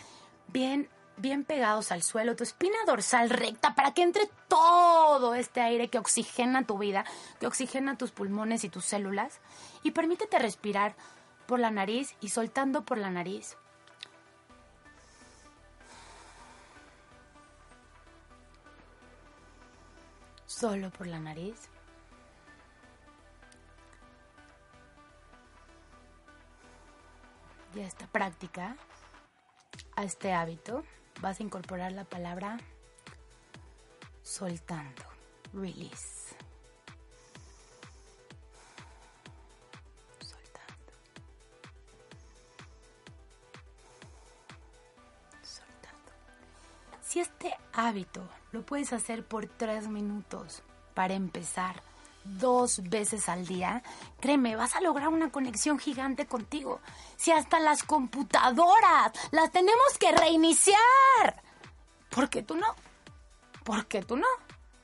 bien 0.47 0.89
bien 1.17 1.43
pegados 1.43 1.91
al 1.91 2.05
suelo, 2.05 2.37
tu 2.37 2.45
espina 2.45 2.77
dorsal 2.87 3.29
recta 3.29 3.75
para 3.75 3.93
que 3.93 4.03
entre 4.03 4.31
todo 4.47 5.35
este 5.35 5.61
aire 5.61 5.89
que 5.89 5.99
oxigena 5.99 6.65
tu 6.65 6.79
vida, 6.79 7.05
que 7.41 7.49
oxigena 7.49 7.99
tus 7.99 8.13
pulmones 8.13 8.63
y 8.63 8.69
tus 8.69 8.85
células 8.85 9.41
y 9.83 9.91
permítete 9.91 10.39
respirar 10.39 10.95
por 11.49 11.59
la 11.59 11.73
nariz 11.73 12.15
y 12.21 12.29
soltando 12.29 12.85
por 12.85 12.99
la 12.99 13.11
nariz. 13.11 13.57
Solo 20.47 20.91
por 20.91 21.09
la 21.09 21.19
nariz. 21.19 21.69
Y 27.77 27.81
a 27.81 27.87
esta 27.87 28.07
práctica, 28.07 28.75
a 29.97 30.05
este 30.05 30.33
hábito, 30.33 30.83
vas 31.21 31.41
a 31.41 31.43
incorporar 31.43 31.93
la 31.93 32.05
palabra 32.05 32.57
soltando, 34.23 35.03
release. 35.53 36.35
Soltando. 40.21 40.93
Si 47.03 47.21
este 47.21 47.55
hábito 47.75 48.27
lo 48.53 48.65
puedes 48.65 48.95
hacer 48.95 49.23
por 49.23 49.45
tres 49.49 49.87
minutos 49.89 50.63
para 50.95 51.13
empezar, 51.13 51.83
dos 52.39 52.83
veces 52.89 53.29
al 53.29 53.47
día, 53.47 53.83
créeme, 54.21 54.57
vas 54.57 54.75
a 54.77 54.81
lograr 54.81 55.09
una 55.09 55.31
conexión 55.31 55.79
gigante 55.79 56.27
contigo. 56.27 56.81
Si 57.17 57.33
hasta 57.33 57.61
las 57.61 57.83
computadoras 57.83 59.13
las 59.31 59.51
tenemos 59.51 59.99
que 59.99 60.13
reiniciar. 60.13 61.43
¿Por 62.11 62.29
qué 62.29 62.43
tú 62.43 62.57
no? 62.57 62.75
¿Por 63.65 63.87
qué 63.87 64.03
tú 64.03 64.17
no? 64.17 64.27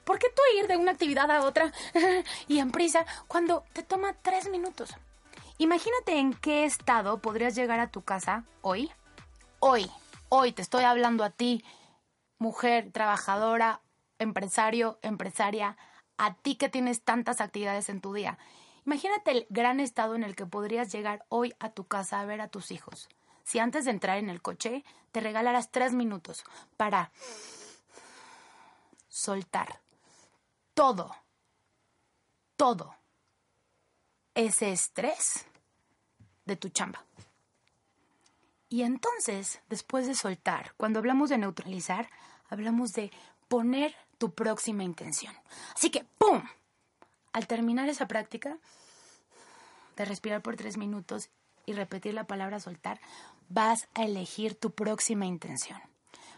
¿Por 0.04 0.18
qué 0.18 0.28
tú 0.34 0.42
ir 0.58 0.66
de 0.66 0.76
una 0.76 0.92
actividad 0.92 1.30
a 1.30 1.42
otra 1.42 1.72
y 2.48 2.58
en 2.58 2.70
prisa 2.70 3.06
cuando 3.28 3.64
te 3.72 3.82
toma 3.82 4.14
tres 4.14 4.50
minutos? 4.50 4.94
Imagínate 5.58 6.18
en 6.18 6.34
qué 6.34 6.64
estado 6.64 7.18
podrías 7.18 7.54
llegar 7.54 7.78
a 7.78 7.90
tu 7.90 8.02
casa 8.02 8.44
hoy. 8.62 8.90
Hoy, 9.60 9.88
hoy 10.28 10.52
te 10.52 10.62
estoy 10.62 10.82
hablando 10.82 11.22
a 11.22 11.30
ti, 11.30 11.64
mujer, 12.38 12.90
trabajadora, 12.90 13.80
empresario, 14.18 14.98
empresaria, 15.02 15.76
a 16.22 16.34
ti 16.34 16.54
que 16.54 16.68
tienes 16.68 17.02
tantas 17.02 17.40
actividades 17.40 17.88
en 17.88 18.00
tu 18.00 18.14
día. 18.14 18.38
Imagínate 18.86 19.32
el 19.32 19.46
gran 19.50 19.80
estado 19.80 20.14
en 20.14 20.22
el 20.22 20.36
que 20.36 20.46
podrías 20.46 20.92
llegar 20.92 21.26
hoy 21.28 21.52
a 21.58 21.70
tu 21.70 21.88
casa 21.88 22.20
a 22.20 22.24
ver 22.24 22.40
a 22.40 22.46
tus 22.46 22.70
hijos. 22.70 23.08
Si 23.42 23.58
antes 23.58 23.86
de 23.86 23.90
entrar 23.90 24.18
en 24.18 24.30
el 24.30 24.40
coche 24.40 24.84
te 25.10 25.20
regalaras 25.20 25.72
tres 25.72 25.94
minutos 25.94 26.44
para 26.76 27.10
soltar 29.08 29.80
todo, 30.74 31.12
todo 32.56 32.94
ese 34.36 34.70
estrés 34.70 35.44
de 36.44 36.54
tu 36.54 36.68
chamba. 36.68 37.04
Y 38.68 38.82
entonces, 38.82 39.60
después 39.68 40.06
de 40.06 40.14
soltar, 40.14 40.72
cuando 40.76 41.00
hablamos 41.00 41.30
de 41.30 41.38
neutralizar, 41.38 42.08
hablamos 42.48 42.92
de 42.92 43.10
poner 43.48 43.96
tu 44.22 44.30
próxima 44.30 44.84
intención. 44.84 45.34
Así 45.74 45.90
que, 45.90 46.04
¡pum! 46.16 46.44
Al 47.32 47.48
terminar 47.48 47.88
esa 47.88 48.06
práctica 48.06 48.56
de 49.96 50.04
respirar 50.04 50.42
por 50.42 50.54
tres 50.54 50.76
minutos 50.76 51.28
y 51.66 51.72
repetir 51.72 52.14
la 52.14 52.28
palabra 52.28 52.60
soltar, 52.60 53.00
vas 53.48 53.88
a 53.94 54.04
elegir 54.04 54.54
tu 54.54 54.70
próxima 54.70 55.26
intención. 55.26 55.80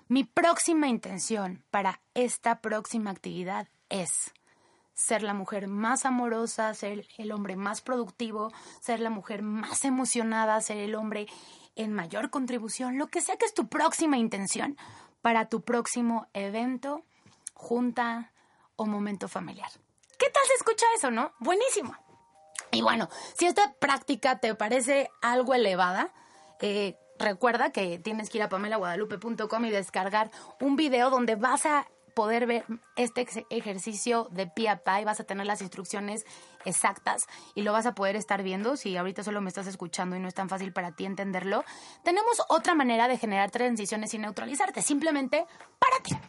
Mi 0.08 0.24
próxima 0.24 0.88
intención 0.88 1.62
para 1.70 2.00
esta 2.14 2.62
próxima 2.62 3.10
actividad 3.10 3.68
es 3.90 4.32
ser 4.94 5.22
la 5.22 5.34
mujer 5.34 5.68
más 5.68 6.06
amorosa, 6.06 6.72
ser 6.72 7.06
el 7.18 7.32
hombre 7.32 7.54
más 7.54 7.82
productivo, 7.82 8.50
ser 8.80 9.00
la 9.00 9.10
mujer 9.10 9.42
más 9.42 9.84
emocionada, 9.84 10.58
ser 10.62 10.78
el 10.78 10.94
hombre 10.94 11.26
en 11.76 11.92
mayor 11.92 12.30
contribución, 12.30 12.96
lo 12.96 13.08
que 13.08 13.20
sea 13.20 13.36
que 13.36 13.44
es 13.44 13.52
tu 13.52 13.68
próxima 13.68 14.16
intención 14.16 14.78
para 15.20 15.50
tu 15.50 15.60
próximo 15.60 16.28
evento 16.32 17.04
junta 17.54 18.32
o 18.76 18.86
momento 18.86 19.28
familiar. 19.28 19.70
¿Qué 20.18 20.30
tal 20.30 20.42
se 20.46 20.54
escucha 20.54 20.86
eso, 20.96 21.10
no? 21.10 21.32
Buenísimo. 21.38 21.96
Y 22.70 22.82
bueno, 22.82 23.08
si 23.38 23.46
esta 23.46 23.74
práctica 23.74 24.40
te 24.40 24.54
parece 24.54 25.10
algo 25.22 25.54
elevada, 25.54 26.12
eh, 26.60 26.98
recuerda 27.18 27.70
que 27.70 27.98
tienes 27.98 28.30
que 28.30 28.38
ir 28.38 28.44
a 28.44 28.48
pamelaguadalupe.com 28.48 29.64
y 29.64 29.70
descargar 29.70 30.30
un 30.60 30.76
video 30.76 31.10
donde 31.10 31.36
vas 31.36 31.66
a 31.66 31.86
poder 32.14 32.46
ver 32.46 32.64
este 32.96 33.26
ejercicio 33.50 34.28
de 34.30 34.46
pie 34.46 34.68
a 34.68 34.76
pie, 34.78 35.04
vas 35.04 35.20
a 35.20 35.24
tener 35.24 35.46
las 35.46 35.60
instrucciones 35.60 36.24
exactas 36.64 37.26
y 37.54 37.62
lo 37.62 37.72
vas 37.72 37.86
a 37.86 37.94
poder 37.94 38.14
estar 38.14 38.42
viendo 38.42 38.76
si 38.76 38.96
ahorita 38.96 39.24
solo 39.24 39.40
me 39.40 39.48
estás 39.48 39.66
escuchando 39.66 40.14
y 40.14 40.20
no 40.20 40.28
es 40.28 40.34
tan 40.34 40.48
fácil 40.48 40.72
para 40.72 40.92
ti 40.92 41.06
entenderlo. 41.06 41.64
Tenemos 42.04 42.40
otra 42.48 42.74
manera 42.74 43.08
de 43.08 43.18
generar 43.18 43.50
transiciones 43.50 44.14
y 44.14 44.18
neutralizarte, 44.18 44.80
simplemente 44.80 45.44
párate, 45.78 46.20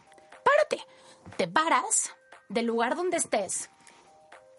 párate 0.44 0.84
te 1.36 1.48
paras 1.48 2.12
del 2.48 2.66
lugar 2.66 2.96
donde 2.96 3.16
estés 3.16 3.70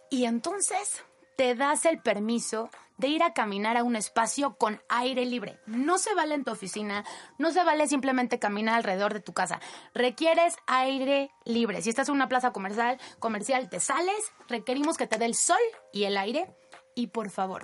y 0.10 0.26
entonces 0.26 1.04
te 1.38 1.56
das 1.56 1.86
el 1.86 2.02
permiso 2.02 2.70
de 2.98 3.08
ir 3.10 3.22
a 3.22 3.34
caminar 3.34 3.78
a 3.78 3.84
un 3.84 3.96
espacio 3.96 4.56
con 4.58 4.82
aire 4.90 5.26
libre. 5.26 5.60
No 5.68 6.00
se 6.00 6.16
vale 6.16 6.34
en 6.34 6.44
tu 6.44 6.52
oficina, 6.52 7.06
no 7.38 7.52
se 7.52 7.64
vale 7.64 7.88
simplemente 7.88 8.40
caminar 8.40 8.76
alrededor 8.76 9.14
de 9.14 9.20
tu 9.20 9.34
casa. 9.34 9.60
Requieres 9.94 10.56
aire 10.66 11.30
libre. 11.46 11.82
Si 11.82 11.90
estás 11.90 12.10
en 12.10 12.16
una 12.16 12.28
plaza 12.28 12.52
comercial, 12.52 13.00
comercial, 13.20 13.70
te 13.70 13.80
sales, 13.80 14.34
requerimos 14.48 14.98
que 14.98 15.08
te 15.08 15.20
dé 15.20 15.26
el 15.26 15.36
sol 15.36 15.58
y 15.94 16.06
el 16.06 16.18
aire 16.18 16.56
y 16.96 17.08
por 17.08 17.30
favor, 17.30 17.64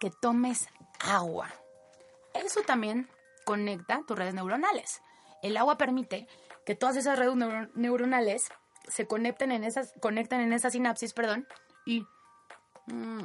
que 0.00 0.10
tomes 0.10 0.68
agua. 0.98 1.48
Eso 2.34 2.62
también 2.62 3.08
conecta 3.44 4.02
tus 4.04 4.18
redes 4.18 4.34
neuronales. 4.34 5.02
El 5.44 5.58
agua 5.58 5.76
permite 5.76 6.26
que 6.64 6.74
todas 6.74 6.96
esas 6.96 7.18
redes 7.18 7.36
neuronales 7.74 8.48
se 8.88 9.06
conecten 9.06 9.52
en 9.52 9.62
esas, 9.62 9.92
conectan 10.00 10.40
en 10.40 10.54
esas 10.54 10.72
sinapsis, 10.72 11.12
perdón, 11.12 11.46
y 11.84 12.06
mm, 12.86 13.20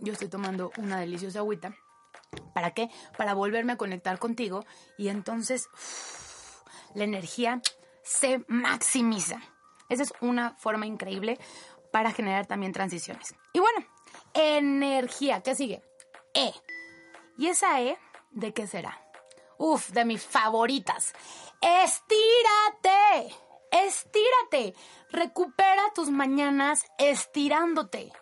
yo 0.00 0.12
estoy 0.12 0.28
tomando 0.28 0.70
una 0.76 1.00
deliciosa 1.00 1.38
agüita. 1.38 1.74
¿Para 2.52 2.72
qué? 2.72 2.90
Para 3.16 3.32
volverme 3.32 3.72
a 3.72 3.78
conectar 3.78 4.18
contigo 4.18 4.66
y 4.98 5.08
entonces 5.08 5.70
la 6.92 7.04
energía 7.04 7.62
se 8.02 8.44
maximiza. 8.46 9.40
Esa 9.88 10.02
es 10.02 10.12
una 10.20 10.56
forma 10.56 10.84
increíble 10.84 11.38
para 11.90 12.12
generar 12.12 12.44
también 12.44 12.72
transiciones. 12.72 13.34
Y 13.54 13.60
bueno, 13.60 13.86
energía, 14.34 15.40
¿qué 15.40 15.54
sigue? 15.54 15.82
E. 16.34 16.52
¿Y 17.38 17.46
esa 17.46 17.80
E 17.80 17.96
de 18.30 18.52
qué 18.52 18.66
será? 18.66 19.07
Uf, 19.58 19.90
de 19.90 20.04
mis 20.04 20.24
favoritas. 20.24 21.12
Estírate. 21.60 23.34
Estírate. 23.70 24.74
Recupera 25.10 25.82
tus 25.94 26.10
mañanas 26.10 26.84
estirándote. 26.98 28.12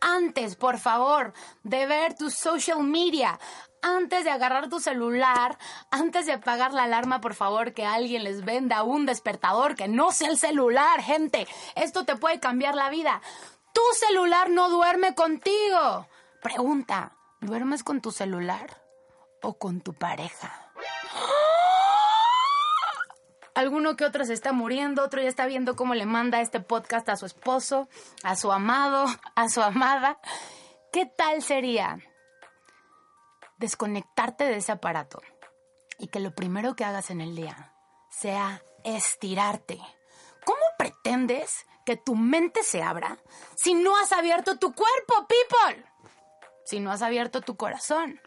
Antes, 0.00 0.56
por 0.56 0.78
favor, 0.78 1.32
de 1.62 1.86
ver 1.86 2.14
tu 2.14 2.30
social 2.30 2.82
media, 2.82 3.40
antes 3.82 4.24
de 4.24 4.30
agarrar 4.30 4.68
tu 4.68 4.78
celular, 4.78 5.58
antes 5.90 6.26
de 6.26 6.32
apagar 6.32 6.72
la 6.72 6.84
alarma, 6.84 7.20
por 7.20 7.34
favor, 7.34 7.72
que 7.72 7.86
alguien 7.86 8.22
les 8.24 8.44
venda 8.44 8.82
un 8.82 9.06
despertador 9.06 9.74
que 9.74 9.88
no 9.88 10.12
sea 10.12 10.28
el 10.28 10.38
celular, 10.38 11.02
gente. 11.02 11.48
Esto 11.74 12.04
te 12.04 12.16
puede 12.16 12.40
cambiar 12.40 12.74
la 12.74 12.90
vida. 12.90 13.22
Tu 13.72 13.80
celular 13.94 14.50
no 14.50 14.68
duerme 14.70 15.14
contigo. 15.14 16.06
Pregunta, 16.42 17.16
¿duermes 17.40 17.82
con 17.82 18.00
tu 18.00 18.12
celular 18.12 18.82
o 19.42 19.58
con 19.58 19.80
tu 19.80 19.94
pareja? 19.94 20.65
Alguno 23.56 23.96
que 23.96 24.04
otro 24.04 24.26
se 24.26 24.34
está 24.34 24.52
muriendo, 24.52 25.02
otro 25.02 25.22
ya 25.22 25.28
está 25.28 25.46
viendo 25.46 25.76
cómo 25.76 25.94
le 25.94 26.04
manda 26.04 26.42
este 26.42 26.60
podcast 26.60 27.08
a 27.08 27.16
su 27.16 27.24
esposo, 27.24 27.88
a 28.22 28.36
su 28.36 28.52
amado, 28.52 29.06
a 29.34 29.48
su 29.48 29.62
amada. 29.62 30.18
¿Qué 30.92 31.06
tal 31.06 31.42
sería 31.42 31.98
desconectarte 33.56 34.44
de 34.44 34.56
ese 34.56 34.72
aparato 34.72 35.22
y 35.98 36.08
que 36.08 36.20
lo 36.20 36.34
primero 36.34 36.76
que 36.76 36.84
hagas 36.84 37.10
en 37.10 37.22
el 37.22 37.34
día 37.34 37.72
sea 38.10 38.62
estirarte? 38.84 39.80
¿Cómo 40.44 40.60
pretendes 40.76 41.64
que 41.86 41.96
tu 41.96 42.14
mente 42.14 42.62
se 42.62 42.82
abra 42.82 43.16
si 43.54 43.72
no 43.72 43.96
has 43.96 44.12
abierto 44.12 44.58
tu 44.58 44.74
cuerpo, 44.74 45.26
people? 45.26 45.82
Si 46.66 46.78
no 46.78 46.92
has 46.92 47.00
abierto 47.00 47.40
tu 47.40 47.56
corazón 47.56 48.20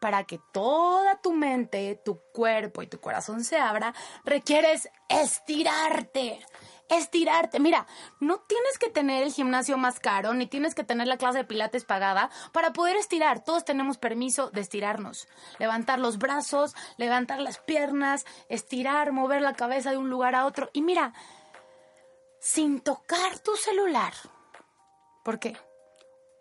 para 0.00 0.24
que 0.24 0.40
toda 0.52 1.20
tu 1.20 1.32
mente, 1.32 2.00
tu 2.04 2.20
cuerpo 2.32 2.82
y 2.82 2.86
tu 2.86 3.00
corazón 3.00 3.44
se 3.44 3.58
abra, 3.58 3.94
requieres 4.24 4.88
estirarte. 5.08 6.40
Estirarte. 6.88 7.60
Mira, 7.60 7.86
no 8.18 8.40
tienes 8.40 8.78
que 8.78 8.88
tener 8.88 9.22
el 9.22 9.32
gimnasio 9.32 9.76
más 9.76 10.00
caro, 10.00 10.32
ni 10.32 10.46
tienes 10.46 10.74
que 10.74 10.84
tener 10.84 11.06
la 11.06 11.18
clase 11.18 11.38
de 11.38 11.44
pilates 11.44 11.84
pagada 11.84 12.30
para 12.52 12.72
poder 12.72 12.96
estirar. 12.96 13.44
Todos 13.44 13.66
tenemos 13.66 13.98
permiso 13.98 14.50
de 14.50 14.62
estirarnos. 14.62 15.28
Levantar 15.58 15.98
los 15.98 16.16
brazos, 16.16 16.74
levantar 16.96 17.40
las 17.40 17.58
piernas, 17.58 18.24
estirar, 18.48 19.12
mover 19.12 19.42
la 19.42 19.52
cabeza 19.52 19.90
de 19.90 19.98
un 19.98 20.08
lugar 20.08 20.34
a 20.34 20.46
otro. 20.46 20.70
Y 20.72 20.80
mira, 20.80 21.12
sin 22.40 22.80
tocar 22.80 23.38
tu 23.40 23.54
celular. 23.56 24.14
¿Por 25.22 25.38
qué? 25.38 25.56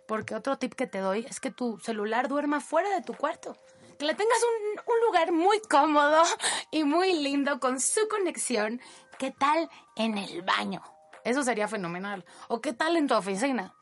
Porque 0.08 0.36
otro 0.36 0.58
tip 0.58 0.74
que 0.74 0.88
te 0.88 1.00
doy 1.00 1.26
es 1.30 1.40
que 1.40 1.52
tu 1.52 1.80
celular 1.80 2.28
duerma 2.28 2.62
fuera 2.62 2.90
de 2.90 3.02
tu 3.02 3.14
cuarto. 3.14 3.58
Que 4.00 4.06
le 4.06 4.14
tengas 4.14 4.40
un, 4.44 4.94
un, 4.94 5.06
lugar 5.06 5.32
muy 5.32 5.60
cómodo 5.62 6.24
y 6.72 6.84
muy 6.84 7.14
lindo 7.14 7.60
con 7.60 7.80
su 7.80 8.08
conexión. 8.08 8.80
¿Qué 9.18 9.32
tal 9.32 9.70
en 9.96 10.18
el 10.18 10.44
baño? 10.44 10.82
Eso 11.24 11.44
sería 11.44 11.68
fenomenal. 11.68 12.24
¿O 12.48 12.62
qué 12.62 12.74
tal 12.74 12.96
en 12.96 13.08
tu 13.08 13.16
oficina? 13.16 13.76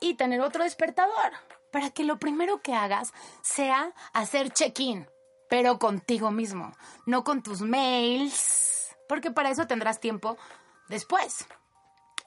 Y 0.00 0.14
tener 0.14 0.40
otro 0.40 0.64
despertador 0.64 1.32
para 1.74 1.90
que 1.90 2.04
lo 2.04 2.18
primero 2.20 2.62
que 2.62 2.72
hagas 2.72 3.12
sea 3.42 3.92
hacer 4.12 4.52
check-in, 4.52 5.08
pero 5.50 5.80
contigo 5.80 6.30
mismo, 6.30 6.72
no 7.04 7.24
con 7.24 7.42
tus 7.42 7.62
mails, 7.62 8.94
porque 9.08 9.32
para 9.32 9.50
eso 9.50 9.66
tendrás 9.66 9.98
tiempo 9.98 10.36
después. 10.88 11.46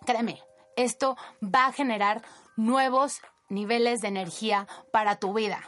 Créeme, 0.06 0.44
esto 0.76 1.16
va 1.42 1.68
a 1.68 1.72
generar 1.72 2.24
nuevos 2.58 3.22
niveles 3.48 4.02
de 4.02 4.10
energía 4.10 4.68
para 4.92 5.16
tu 5.16 5.34
vida. 5.34 5.62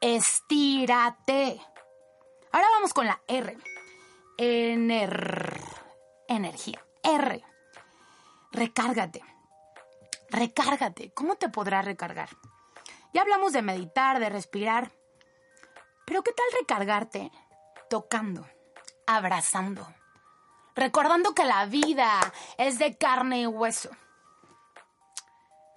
Estírate. 0.00 1.60
Ahora 2.52 2.66
vamos 2.72 2.92
con 2.92 3.06
la 3.06 3.22
R. 3.26 3.56
Ener... 4.36 5.60
Energía. 6.28 6.84
R. 7.02 7.42
Recárgate. 8.52 9.22
Recárgate. 10.28 11.12
¿Cómo 11.14 11.36
te 11.36 11.48
podrás 11.48 11.84
recargar? 11.84 12.28
Ya 13.12 13.22
hablamos 13.22 13.52
de 13.52 13.62
meditar, 13.62 14.20
de 14.20 14.28
respirar. 14.28 14.92
Pero 16.06 16.22
¿qué 16.22 16.32
tal 16.32 16.46
recargarte? 16.58 17.30
Tocando, 17.88 18.46
abrazando, 19.06 19.86
recordando 20.76 21.34
que 21.34 21.44
la 21.44 21.66
vida 21.66 22.20
es 22.56 22.78
de 22.78 22.96
carne 22.96 23.40
y 23.40 23.46
hueso 23.46 23.90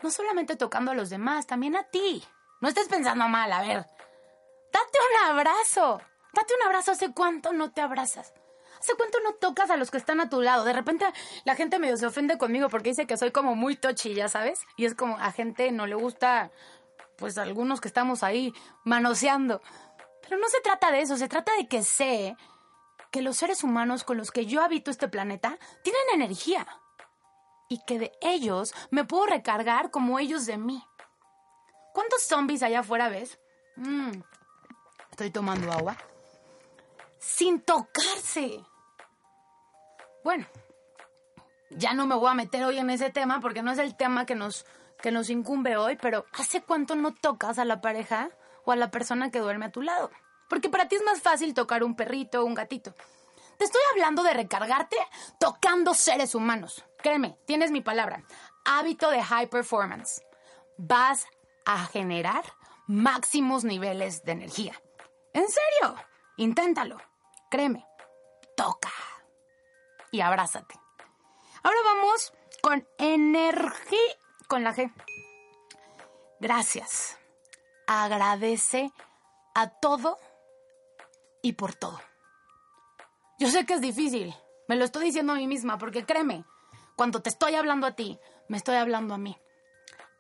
no 0.03 0.11
solamente 0.11 0.55
tocando 0.55 0.91
a 0.91 0.95
los 0.95 1.09
demás, 1.09 1.47
también 1.47 1.75
a 1.75 1.83
ti. 1.83 2.23
No 2.61 2.67
estés 2.67 2.87
pensando 2.87 3.27
mal, 3.27 3.51
a 3.51 3.61
ver. 3.61 3.87
Date 4.71 4.99
un 5.11 5.29
abrazo. 5.29 6.01
Date 6.33 6.53
un 6.59 6.67
abrazo. 6.67 6.91
¿Hace 6.91 7.13
cuánto 7.13 7.53
no 7.53 7.71
te 7.71 7.81
abrazas? 7.81 8.33
¿Hace 8.79 8.95
cuánto 8.95 9.19
no 9.21 9.33
tocas 9.35 9.69
a 9.69 9.77
los 9.77 9.91
que 9.91 9.97
están 9.97 10.19
a 10.19 10.29
tu 10.29 10.41
lado? 10.41 10.65
De 10.65 10.73
repente 10.73 11.05
la 11.45 11.55
gente 11.55 11.79
medio 11.79 11.95
se 11.95 12.05
ofende 12.05 12.37
conmigo 12.37 12.67
porque 12.67 12.89
dice 12.89 13.07
que 13.07 13.15
soy 13.15 13.31
como 13.31 13.55
muy 13.55 13.77
tochi, 13.77 14.13
ya 14.13 14.27
sabes. 14.27 14.59
Y 14.75 14.85
es 14.85 14.93
como 14.93 15.17
a 15.17 15.31
gente 15.31 15.71
no 15.71 15.87
le 15.87 15.95
gusta, 15.95 16.51
pues 17.15 17.37
algunos 17.37 17.79
que 17.79 17.87
estamos 17.87 18.23
ahí 18.23 18.53
manoseando. 18.83 19.61
Pero 20.21 20.37
no 20.37 20.49
se 20.49 20.59
trata 20.61 20.91
de 20.91 21.01
eso, 21.01 21.15
se 21.15 21.29
trata 21.29 21.55
de 21.55 21.67
que 21.67 21.81
sé 21.83 22.35
que 23.09 23.21
los 23.21 23.37
seres 23.37 23.63
humanos 23.63 24.03
con 24.03 24.17
los 24.17 24.31
que 24.31 24.45
yo 24.45 24.61
habito 24.61 24.91
este 24.91 25.07
planeta 25.07 25.57
tienen 25.83 26.01
energía 26.13 26.67
y 27.67 27.83
que 27.85 27.99
de 27.99 28.11
ellos 28.21 28.73
me 28.91 29.05
puedo 29.05 29.25
recargar 29.25 29.91
como 29.91 30.19
ellos 30.19 30.45
de 30.45 30.57
mí. 30.57 30.83
¿Cuántos 31.93 32.23
zombies 32.23 32.63
allá 32.63 32.79
afuera 32.79 33.09
ves? 33.09 33.39
Mm, 33.75 34.11
estoy 35.11 35.31
tomando 35.31 35.71
agua. 35.71 35.95
Sin 37.19 37.61
tocarse. 37.61 38.63
Bueno, 40.23 40.45
ya 41.69 41.93
no 41.93 42.05
me 42.05 42.15
voy 42.15 42.29
a 42.29 42.33
meter 42.33 42.63
hoy 42.63 42.79
en 42.79 42.89
ese 42.89 43.09
tema 43.09 43.39
porque 43.39 43.61
no 43.61 43.71
es 43.71 43.79
el 43.79 43.95
tema 43.95 44.25
que 44.25 44.35
nos, 44.35 44.65
que 45.01 45.11
nos 45.11 45.29
incumbe 45.29 45.77
hoy, 45.77 45.97
pero 46.01 46.25
¿hace 46.33 46.61
cuánto 46.61 46.95
no 46.95 47.13
tocas 47.13 47.59
a 47.59 47.65
la 47.65 47.81
pareja 47.81 48.29
o 48.65 48.71
a 48.71 48.75
la 48.75 48.91
persona 48.91 49.31
que 49.31 49.39
duerme 49.39 49.65
a 49.65 49.71
tu 49.71 49.81
lado? 49.81 50.11
Porque 50.49 50.69
para 50.69 50.87
ti 50.87 50.95
es 50.95 51.03
más 51.03 51.21
fácil 51.21 51.53
tocar 51.53 51.83
un 51.83 51.95
perrito 51.95 52.41
o 52.41 52.45
un 52.45 52.53
gatito. 52.53 52.93
Te 53.57 53.65
estoy 53.65 53.81
hablando 53.91 54.23
de 54.23 54.33
recargarte 54.33 54.97
tocando 55.39 55.93
seres 55.93 56.35
humanos. 56.35 56.83
Créeme, 57.03 57.37
tienes 57.45 57.69
mi 57.69 57.81
palabra. 57.81 58.23
Hábito 58.63 59.09
de 59.09 59.21
high 59.21 59.49
performance. 59.49 60.23
Vas 60.77 61.27
a 61.65 61.85
generar 61.85 62.43
máximos 62.87 63.65
niveles 63.65 64.23
de 64.23 64.31
energía. 64.31 64.81
¿En 65.33 65.45
serio? 65.47 65.95
Inténtalo. 66.37 66.97
Créeme. 67.51 67.85
Toca. 68.55 68.91
Y 70.11 70.21
abrázate. 70.21 70.75
Ahora 71.61 71.77
vamos 71.83 72.33
con 72.61 72.87
energía, 72.97 73.99
con 74.47 74.63
la 74.63 74.73
G. 74.73 74.91
Gracias. 76.39 77.17
Agradece 77.85 78.93
a 79.55 79.67
todo 79.67 80.17
y 81.41 81.53
por 81.53 81.75
todo. 81.75 81.99
Yo 83.39 83.49
sé 83.49 83.65
que 83.65 83.73
es 83.73 83.81
difícil, 83.81 84.33
me 84.69 84.77
lo 84.77 84.85
estoy 84.85 85.05
diciendo 85.05 85.33
a 85.33 85.35
mí 85.35 85.47
misma, 85.47 85.77
porque 85.77 86.05
créeme, 86.05 86.45
cuando 86.95 87.21
te 87.21 87.29
estoy 87.29 87.55
hablando 87.55 87.87
a 87.87 87.95
ti, 87.95 88.19
me 88.47 88.57
estoy 88.57 88.75
hablando 88.75 89.13
a 89.13 89.17
mí. 89.17 89.37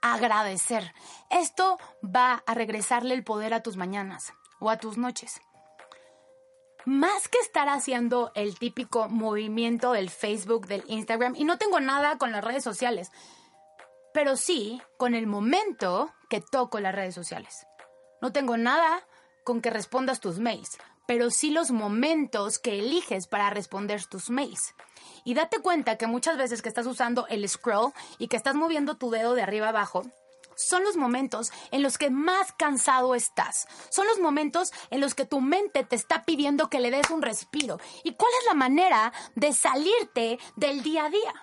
Agradecer. 0.01 0.93
Esto 1.29 1.77
va 2.03 2.43
a 2.45 2.53
regresarle 2.53 3.13
el 3.13 3.23
poder 3.23 3.53
a 3.53 3.63
tus 3.63 3.77
mañanas 3.77 4.33
o 4.59 4.69
a 4.69 4.77
tus 4.77 4.97
noches. 4.97 5.41
Más 6.85 7.29
que 7.29 7.37
estar 7.39 7.69
haciendo 7.69 8.31
el 8.35 8.59
típico 8.59 9.07
movimiento 9.07 9.93
del 9.93 10.09
Facebook, 10.09 10.67
del 10.67 10.83
Instagram, 10.87 11.35
y 11.37 11.45
no 11.45 11.57
tengo 11.57 11.79
nada 11.79 12.17
con 12.17 12.33
las 12.33 12.43
redes 12.43 12.63
sociales, 12.63 13.09
pero 14.13 14.35
sí 14.35 14.81
con 14.97 15.15
el 15.15 15.25
momento 15.25 16.11
que 16.29 16.41
toco 16.41 16.81
las 16.81 16.93
redes 16.93 17.15
sociales. 17.15 17.65
No 18.21 18.33
tengo 18.33 18.57
nada 18.57 19.07
con 19.45 19.61
que 19.61 19.69
respondas 19.69 20.19
tus 20.19 20.39
mails 20.39 20.77
pero 21.05 21.29
sí 21.29 21.51
los 21.51 21.71
momentos 21.71 22.59
que 22.59 22.79
eliges 22.79 23.27
para 23.27 23.49
responder 23.49 24.05
tus 24.05 24.29
mails. 24.29 24.73
Y 25.23 25.33
date 25.33 25.59
cuenta 25.59 25.97
que 25.97 26.07
muchas 26.07 26.37
veces 26.37 26.61
que 26.61 26.69
estás 26.69 26.85
usando 26.85 27.27
el 27.27 27.47
scroll 27.47 27.93
y 28.17 28.27
que 28.27 28.37
estás 28.37 28.55
moviendo 28.55 28.95
tu 28.95 29.09
dedo 29.09 29.35
de 29.35 29.41
arriba 29.41 29.69
abajo, 29.69 30.03
son 30.55 30.83
los 30.83 30.97
momentos 30.97 31.51
en 31.71 31.83
los 31.83 31.97
que 31.97 32.09
más 32.09 32.51
cansado 32.53 33.15
estás. 33.15 33.67
Son 33.89 34.07
los 34.07 34.19
momentos 34.19 34.71
en 34.91 35.01
los 35.01 35.15
que 35.15 35.25
tu 35.25 35.41
mente 35.41 35.83
te 35.83 35.95
está 35.95 36.23
pidiendo 36.23 36.69
que 36.69 36.79
le 36.79 36.91
des 36.91 37.09
un 37.09 37.21
respiro. 37.21 37.79
¿Y 38.03 38.13
cuál 38.13 38.31
es 38.39 38.47
la 38.47 38.53
manera 38.53 39.13
de 39.35 39.53
salirte 39.53 40.39
del 40.55 40.83
día 40.83 41.05
a 41.05 41.09
día? 41.09 41.33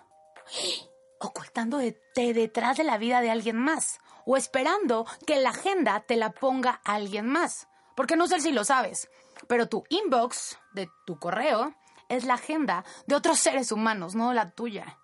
Ocultándote 1.19 1.99
detrás 2.35 2.77
de 2.77 2.85
la 2.85 2.99
vida 2.99 3.21
de 3.21 3.31
alguien 3.31 3.57
más 3.57 3.99
o 4.25 4.37
esperando 4.37 5.07
que 5.27 5.41
la 5.41 5.51
agenda 5.51 6.01
te 6.01 6.17
la 6.17 6.31
ponga 6.31 6.81
alguien 6.85 7.27
más. 7.27 7.69
Porque 7.97 8.17
no 8.17 8.29
sé 8.29 8.41
si 8.41 8.53
lo 8.53 8.65
sabes, 8.65 9.11
pero 9.47 9.69
tu 9.69 9.85
inbox 9.89 10.59
de 10.73 10.91
tu 11.07 11.19
correo 11.19 11.75
es 12.09 12.25
la 12.25 12.35
agenda 12.35 12.85
de 13.07 13.15
otros 13.15 13.39
seres 13.39 13.73
humanos, 13.73 14.15
no 14.15 14.33
la 14.33 14.51
tuya. 14.51 14.99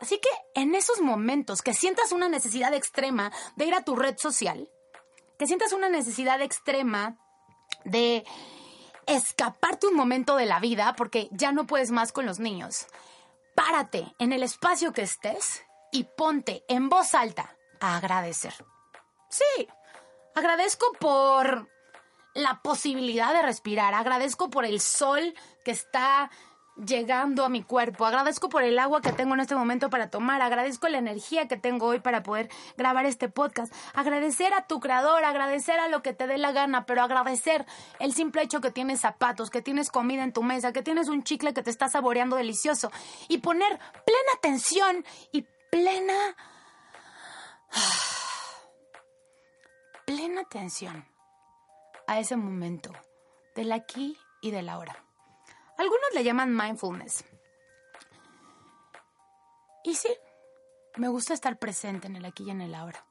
Así 0.00 0.18
que 0.18 0.30
en 0.54 0.74
esos 0.74 1.00
momentos 1.00 1.62
que 1.62 1.74
sientas 1.74 2.12
una 2.12 2.28
necesidad 2.28 2.72
extrema 2.72 3.32
de 3.56 3.66
ir 3.66 3.74
a 3.74 3.82
tu 3.82 3.96
red 3.96 4.16
social, 4.16 4.68
que 5.38 5.46
sientas 5.46 5.72
una 5.72 5.88
necesidad 5.88 6.40
extrema 6.40 7.16
de 7.84 8.24
escaparte 9.06 9.86
un 9.86 9.94
momento 9.94 10.36
de 10.36 10.46
la 10.46 10.60
vida 10.60 10.94
porque 10.96 11.28
ya 11.32 11.52
no 11.52 11.66
puedes 11.66 11.90
más 11.90 12.12
con 12.12 12.26
los 12.26 12.38
niños, 12.38 12.86
párate 13.54 14.14
en 14.18 14.32
el 14.32 14.42
espacio 14.42 14.92
que 14.92 15.02
estés 15.02 15.62
y 15.90 16.04
ponte 16.04 16.64
en 16.68 16.88
voz 16.88 17.14
alta 17.14 17.56
a 17.80 17.96
agradecer. 17.96 18.54
Sí, 19.30 19.68
agradezco 20.34 20.92
por 21.00 21.68
la 22.38 22.62
posibilidad 22.62 23.32
de 23.32 23.42
respirar. 23.42 23.94
Agradezco 23.94 24.48
por 24.48 24.64
el 24.64 24.80
sol 24.80 25.34
que 25.64 25.72
está 25.72 26.30
llegando 26.76 27.44
a 27.44 27.48
mi 27.48 27.64
cuerpo. 27.64 28.06
Agradezco 28.06 28.48
por 28.48 28.62
el 28.62 28.78
agua 28.78 29.00
que 29.00 29.12
tengo 29.12 29.34
en 29.34 29.40
este 29.40 29.56
momento 29.56 29.90
para 29.90 30.08
tomar. 30.08 30.40
Agradezco 30.40 30.88
la 30.88 30.98
energía 30.98 31.48
que 31.48 31.56
tengo 31.56 31.86
hoy 31.86 31.98
para 31.98 32.22
poder 32.22 32.48
grabar 32.76 33.06
este 33.06 33.28
podcast. 33.28 33.74
Agradecer 33.92 34.54
a 34.54 34.68
tu 34.68 34.78
creador, 34.78 35.24
agradecer 35.24 35.80
a 35.80 35.88
lo 35.88 36.00
que 36.00 36.12
te 36.12 36.28
dé 36.28 36.38
la 36.38 36.52
gana, 36.52 36.86
pero 36.86 37.02
agradecer 37.02 37.66
el 37.98 38.14
simple 38.14 38.42
hecho 38.42 38.60
que 38.60 38.70
tienes 38.70 39.00
zapatos, 39.00 39.50
que 39.50 39.60
tienes 39.60 39.90
comida 39.90 40.22
en 40.22 40.32
tu 40.32 40.44
mesa, 40.44 40.72
que 40.72 40.82
tienes 40.82 41.08
un 41.08 41.24
chicle 41.24 41.52
que 41.52 41.64
te 41.64 41.70
está 41.70 41.88
saboreando 41.88 42.36
delicioso. 42.36 42.92
Y 43.26 43.38
poner 43.38 43.80
plena 44.06 44.32
atención 44.36 45.04
y 45.32 45.44
plena... 45.70 46.36
plena 50.06 50.42
atención 50.42 51.17
a 52.08 52.18
ese 52.18 52.36
momento 52.36 52.90
del 53.54 53.70
aquí 53.70 54.18
y 54.40 54.50
del 54.50 54.70
ahora. 54.70 55.04
Algunos 55.76 56.14
le 56.14 56.24
llaman 56.24 56.56
mindfulness. 56.56 57.24
Y 59.84 59.94
sí, 59.94 60.08
me 60.96 61.08
gusta 61.08 61.34
estar 61.34 61.58
presente 61.58 62.06
en 62.06 62.16
el 62.16 62.24
aquí 62.24 62.44
y 62.44 62.50
en 62.50 62.62
el 62.62 62.74
ahora. 62.74 63.04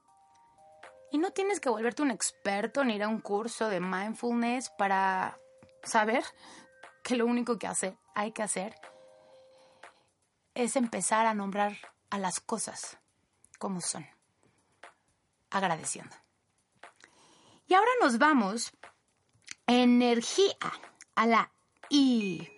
Y 1.12 1.20
no 1.20 1.32
tienes 1.32 1.60
que 1.60 1.70
volverte 1.70 2.02
un 2.02 2.10
experto 2.10 2.84
ni 2.84 2.96
ir 2.96 3.04
a 3.04 3.08
un 3.08 3.22
curso 3.22 3.70
de 3.70 3.80
mindfulness 3.80 4.72
para 4.72 5.40
saber 5.84 6.24
que 7.04 7.16
lo 7.16 7.28
único 7.28 7.60
que 7.60 7.68
hace, 7.68 7.98
hay 8.16 8.32
que 8.32 8.44
hacer 8.44 8.76
es 10.56 10.76
empezar 10.76 11.28
a 11.28 11.36
nombrar 11.36 11.78
a 12.10 12.18
las 12.18 12.40
cosas 12.40 12.98
como 13.60 13.80
son, 13.80 14.08
agradeciendo. 15.52 16.16
Y 17.68 17.74
ahora 17.74 17.92
nos 18.02 18.18
vamos 18.18 18.72
energía 19.68 20.56
a 21.16 21.26
la 21.26 21.52
I 21.90 22.58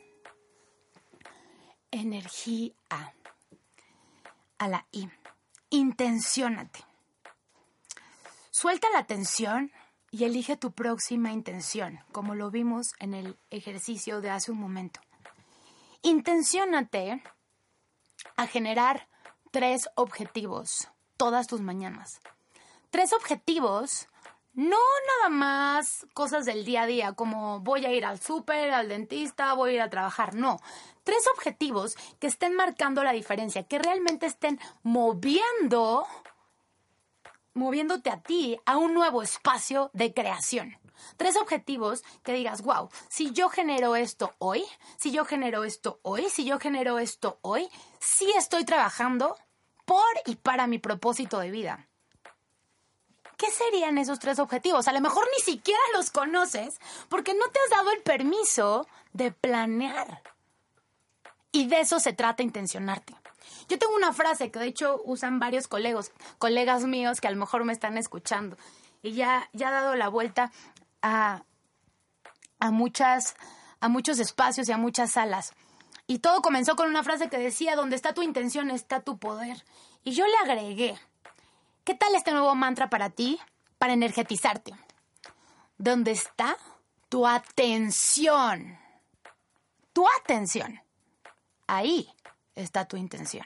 energía 1.91 2.73
a 4.57 4.67
la 4.67 4.85
I. 4.91 5.09
Intenciónate. 5.69 6.79
Suelta 8.51 8.87
la 8.93 9.05
tensión 9.05 9.71
y 10.11 10.25
elige 10.25 10.57
tu 10.57 10.71
próxima 10.71 11.31
intención, 11.31 11.99
como 12.11 12.35
lo 12.35 12.51
vimos 12.51 12.87
en 12.99 13.13
el 13.13 13.37
ejercicio 13.51 14.21
de 14.21 14.31
hace 14.31 14.51
un 14.51 14.59
momento. 14.59 14.99
Intenciónate 16.01 17.23
a 18.35 18.47
generar 18.47 19.07
tres 19.51 19.89
objetivos 19.95 20.89
todas 21.15 21.47
tus 21.47 21.61
mañanas. 21.61 22.19
Tres 22.89 23.13
objetivos 23.13 24.08
no 24.53 24.77
nada 25.17 25.29
más 25.29 26.05
cosas 26.13 26.45
del 26.45 26.65
día 26.65 26.83
a 26.83 26.87
día, 26.87 27.13
como 27.13 27.59
voy 27.61 27.85
a 27.85 27.93
ir 27.93 28.05
al 28.05 28.19
súper, 28.19 28.71
al 28.71 28.89
dentista, 28.89 29.53
voy 29.53 29.71
a 29.71 29.73
ir 29.73 29.81
a 29.81 29.89
trabajar. 29.89 30.35
No. 30.35 30.59
Tres 31.03 31.25
objetivos 31.33 31.95
que 32.19 32.27
estén 32.27 32.55
marcando 32.55 33.03
la 33.03 33.13
diferencia, 33.13 33.63
que 33.63 33.79
realmente 33.79 34.25
estén 34.25 34.59
moviendo, 34.83 36.05
moviéndote 37.53 38.09
a 38.09 38.21
ti 38.21 38.59
a 38.65 38.77
un 38.77 38.93
nuevo 38.93 39.21
espacio 39.21 39.91
de 39.93 40.13
creación. 40.13 40.77
Tres 41.17 41.37
objetivos 41.37 42.03
que 42.23 42.33
digas, 42.33 42.61
wow, 42.61 42.89
si 43.07 43.31
yo 43.31 43.49
genero 43.49 43.95
esto 43.95 44.33
hoy, 44.39 44.63
si 44.97 45.11
yo 45.11 45.25
genero 45.25 45.63
esto 45.63 45.99
hoy, 46.01 46.27
si 46.29 46.45
yo 46.45 46.59
genero 46.59 46.99
esto 46.99 47.39
hoy, 47.41 47.69
sí 47.99 48.31
estoy 48.37 48.65
trabajando 48.65 49.35
por 49.85 50.03
y 50.25 50.35
para 50.35 50.67
mi 50.67 50.79
propósito 50.79 51.39
de 51.39 51.51
vida. 51.51 51.88
¿Qué 53.39 53.49
serían 53.49 53.97
esos 53.97 54.19
tres 54.19 54.37
objetivos? 54.37 54.87
A 54.87 54.91
lo 54.91 54.99
mejor 54.99 55.25
ni 55.35 55.41
siquiera 55.43 55.79
los 55.93 56.11
conoces 56.11 56.79
porque 57.07 57.33
no 57.33 57.47
te 57.47 57.59
has 57.59 57.71
dado 57.71 57.91
el 57.91 58.01
permiso 58.01 58.85
de 59.13 59.31
planear. 59.31 60.21
Y 61.51 61.67
de 61.67 61.79
eso 61.79 61.99
se 61.99 62.13
trata 62.13 62.43
intencionarte. 62.43 63.15
Yo 63.69 63.79
tengo 63.79 63.95
una 63.95 64.13
frase 64.13 64.51
que 64.51 64.59
de 64.59 64.67
hecho 64.67 65.01
usan 65.05 65.39
varios 65.39 65.67
colegas, 65.67 66.11
colegas 66.37 66.83
míos 66.83 67.21
que 67.21 67.27
a 67.27 67.31
lo 67.31 67.37
mejor 67.37 67.63
me 67.63 67.73
están 67.73 67.97
escuchando. 67.97 68.57
Y 69.01 69.13
ya, 69.13 69.49
ya 69.53 69.69
ha 69.69 69.71
dado 69.71 69.95
la 69.95 70.09
vuelta 70.09 70.51
a, 71.01 71.43
a, 72.59 72.71
muchas, 72.71 73.35
a 73.79 73.87
muchos 73.87 74.19
espacios 74.19 74.67
y 74.67 74.73
a 74.73 74.77
muchas 74.77 75.13
salas. 75.13 75.53
Y 76.07 76.19
todo 76.19 76.41
comenzó 76.41 76.75
con 76.75 76.89
una 76.89 77.03
frase 77.03 77.29
que 77.29 77.37
decía, 77.37 77.77
donde 77.77 77.95
está 77.95 78.13
tu 78.13 78.21
intención 78.21 78.69
está 78.69 78.99
tu 78.99 79.17
poder. 79.17 79.63
Y 80.03 80.11
yo 80.11 80.25
le 80.27 80.51
agregué, 80.51 80.99
¿Qué 81.83 81.95
tal 81.95 82.13
este 82.15 82.31
nuevo 82.31 82.53
mantra 82.55 82.89
para 82.89 83.09
ti, 83.09 83.39
para 83.77 83.93
energetizarte? 83.93 84.73
¿Dónde 85.77 86.11
está 86.11 86.57
tu 87.07 87.25
atención? 87.25 88.77
Tu 89.93 90.05
atención. 90.21 90.81
Ahí 91.67 92.13
está 92.55 92.85
tu 92.85 92.97
intención. 92.97 93.45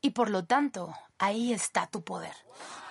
Y 0.00 0.10
por 0.10 0.28
lo 0.28 0.44
tanto, 0.44 0.94
ahí 1.18 1.52
está 1.52 1.86
tu 1.86 2.04
poder. 2.04 2.34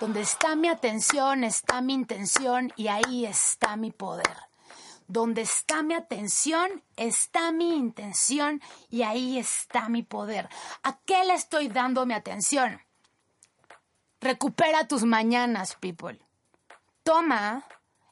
Donde 0.00 0.22
está 0.22 0.56
mi 0.56 0.68
atención, 0.68 1.44
está 1.44 1.80
mi 1.80 1.94
intención 1.94 2.72
y 2.76 2.88
ahí 2.88 3.26
está 3.26 3.76
mi 3.76 3.92
poder. 3.92 4.36
Donde 5.06 5.42
está 5.42 5.82
mi 5.82 5.94
atención, 5.94 6.82
está 6.96 7.52
mi 7.52 7.76
intención 7.76 8.60
y 8.88 9.02
ahí 9.02 9.38
está 9.38 9.88
mi 9.88 10.02
poder. 10.02 10.48
¿A 10.82 10.98
qué 11.00 11.24
le 11.24 11.34
estoy 11.34 11.68
dando 11.68 12.04
mi 12.06 12.14
atención? 12.14 12.80
Recupera 14.24 14.88
tus 14.88 15.02
mañanas, 15.02 15.76
people. 15.76 16.18
Toma 17.02 17.62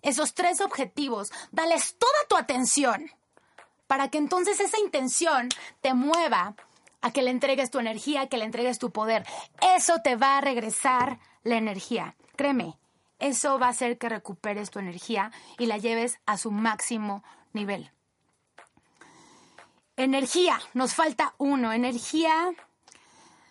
esos 0.03 0.35
tres 0.35 0.61
objetivos, 0.61 1.33
dales 1.53 1.97
toda 1.97 2.13
tu 2.29 2.37
atención 2.37 3.11
para 3.87 4.09
que 4.09 4.19
entonces 4.19 4.61
esa 4.61 4.79
intención 4.79 5.49
te 5.81 5.95
mueva 5.95 6.55
a 7.01 7.13
que 7.13 7.23
le 7.23 7.31
entregues 7.31 7.71
tu 7.71 7.79
energía, 7.79 8.27
que 8.27 8.37
le 8.37 8.45
entregues 8.45 8.79
tu 8.79 8.91
poder. 8.91 9.25
Eso 9.75 10.03
te 10.05 10.17
va 10.17 10.37
a 10.37 10.43
regresar 10.43 11.19
la 11.45 11.57
energía. 11.57 12.15
Créeme, 12.37 12.77
eso 13.19 13.59
va 13.59 13.69
a 13.69 13.71
hacer 13.71 13.97
que 13.97 14.11
recuperes 14.11 14.71
tu 14.71 14.81
energía 14.81 15.33
y 15.59 15.65
la 15.65 15.79
lleves 15.79 16.21
a 16.27 16.37
su 16.37 16.51
máximo 16.51 17.25
nivel. 17.55 17.91
Energía, 19.97 20.61
nos 20.75 20.93
falta 20.93 21.35
uno, 21.39 21.73
energía 21.73 22.53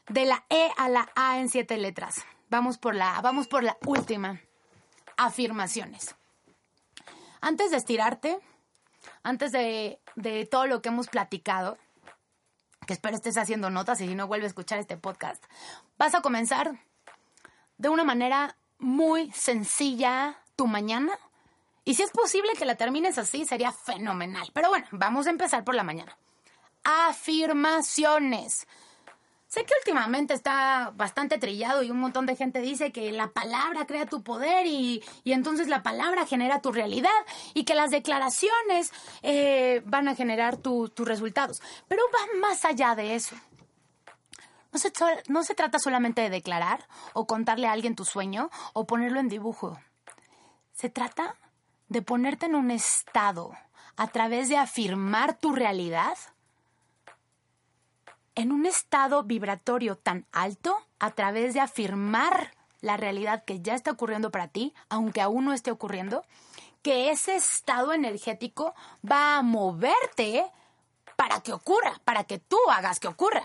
de 0.10 0.26
la 0.26 0.46
E 0.50 0.70
a 0.78 0.90
la 0.90 1.10
A 1.16 1.40
en 1.40 1.50
siete 1.50 1.78
letras. 1.78 2.24
Vamos 2.52 2.78
por 2.78 2.96
la, 2.96 3.22
vamos 3.22 3.48
por 3.48 3.64
la 3.64 3.78
última. 3.86 4.42
Afirmaciones. 5.16 6.16
Antes 7.40 7.72
de 7.72 7.78
estirarte, 7.78 8.40
antes 9.24 9.54
de, 9.54 10.02
de 10.18 10.46
todo 10.46 10.68
lo 10.68 10.82
que 10.82 10.90
hemos 10.90 11.08
platicado, 11.08 11.78
que 12.86 12.92
espero 12.92 13.16
estés 13.16 13.38
haciendo 13.38 13.70
notas 13.70 14.02
y 14.02 14.08
si 14.10 14.16
no 14.16 14.28
vuelve 14.28 14.48
a 14.48 14.50
escuchar 14.50 14.80
este 14.80 14.98
podcast, 14.98 15.42
vas 15.98 16.14
a 16.14 16.22
comenzar 16.22 16.78
de 17.78 17.88
una 17.88 18.04
manera 18.04 18.58
muy 18.80 19.32
sencilla 19.32 20.38
tu 20.58 20.68
mañana. 20.68 21.18
Y 21.86 21.96
si 21.96 22.04
es 22.04 22.12
posible 22.12 22.52
que 22.58 22.66
la 22.66 22.76
termines 22.76 23.18
así, 23.18 23.46
sería 23.46 23.72
fenomenal. 23.72 24.52
Pero 24.54 24.68
bueno, 24.68 24.88
vamos 24.92 25.26
a 25.26 25.30
empezar 25.30 25.64
por 25.64 25.76
la 25.76 25.84
mañana. 25.84 26.18
Afirmaciones. 26.84 28.68
Sé 29.52 29.66
que 29.66 29.74
últimamente 29.82 30.34
está 30.34 30.94
bastante 30.96 31.38
trillado 31.38 31.84
y 31.84 31.92
un 31.92 32.00
montón 32.00 32.26
de 32.26 32.38
gente 32.38 32.62
dice 32.62 32.94
que 32.94 33.12
la 33.12 33.32
palabra 33.32 33.86
crea 33.86 34.06
tu 34.06 34.24
poder 34.24 34.66
y, 34.66 35.04
entonces 35.26 35.68
la 35.68 35.84
palabra 35.84 36.26
genera 36.26 36.62
tu 36.62 36.72
realidad 36.72 37.10
y 37.54 37.66
que 37.66 37.76
las 37.76 37.92
declaraciones 37.92 38.94
eh, 39.24 39.82
van 39.84 40.08
a 40.08 40.16
generar 40.16 40.56
tus 40.56 40.90
resultados. 41.00 41.62
Pero 41.90 42.02
va 42.14 42.40
más 42.40 42.64
allá 42.64 42.96
de 42.96 43.16
eso. 43.16 43.36
No 44.72 44.80
se, 44.80 44.94
no 45.28 45.44
se 45.44 45.54
trata 45.54 45.80
solamente 45.80 46.22
de 46.22 46.30
declarar 46.30 46.88
o 47.12 47.28
contarle 47.28 47.68
a 47.68 47.74
alguien 47.74 47.98
tu 47.98 48.06
sueño 48.06 48.50
o 48.72 48.88
ponerlo 48.88 49.20
en 49.20 49.28
dibujo. 49.28 49.78
Se 50.72 50.90
trata 50.90 51.36
de 51.90 52.02
ponerte 52.02 52.46
en 52.46 52.56
un 52.56 52.72
estado 52.72 53.52
a 53.98 54.08
través 54.08 54.48
de 54.48 54.56
afirmar 54.56 55.38
tu 55.38 55.52
realidad 55.52 56.18
en 58.36 58.52
un 58.52 58.66
estado 58.66 59.24
vibratorio 59.24 59.98
tan 59.98 60.26
alto 60.32 60.76
a 61.00 61.12
través 61.12 61.54
de 61.54 61.60
afirmar 61.60 62.52
la 62.82 62.98
realidad 62.98 63.44
que 63.46 63.62
ya 63.62 63.76
está 63.76 63.92
ocurriendo 63.92 64.32
para 64.32 64.48
ti, 64.48 64.74
aunque 64.90 65.22
aún 65.22 65.46
no 65.46 65.54
esté 65.54 65.72
ocurriendo, 65.72 66.24
que 66.82 67.12
ese 67.12 67.36
estado 67.36 67.94
energético 67.94 68.74
va 69.10 69.38
a 69.38 69.44
moverte 69.44 70.46
para 71.16 71.42
que 71.42 71.54
ocurra, 71.54 72.02
para 72.04 72.24
que 72.24 72.40
tú 72.40 72.58
hagas 72.72 73.00
que 73.00 73.08
ocurra. 73.08 73.44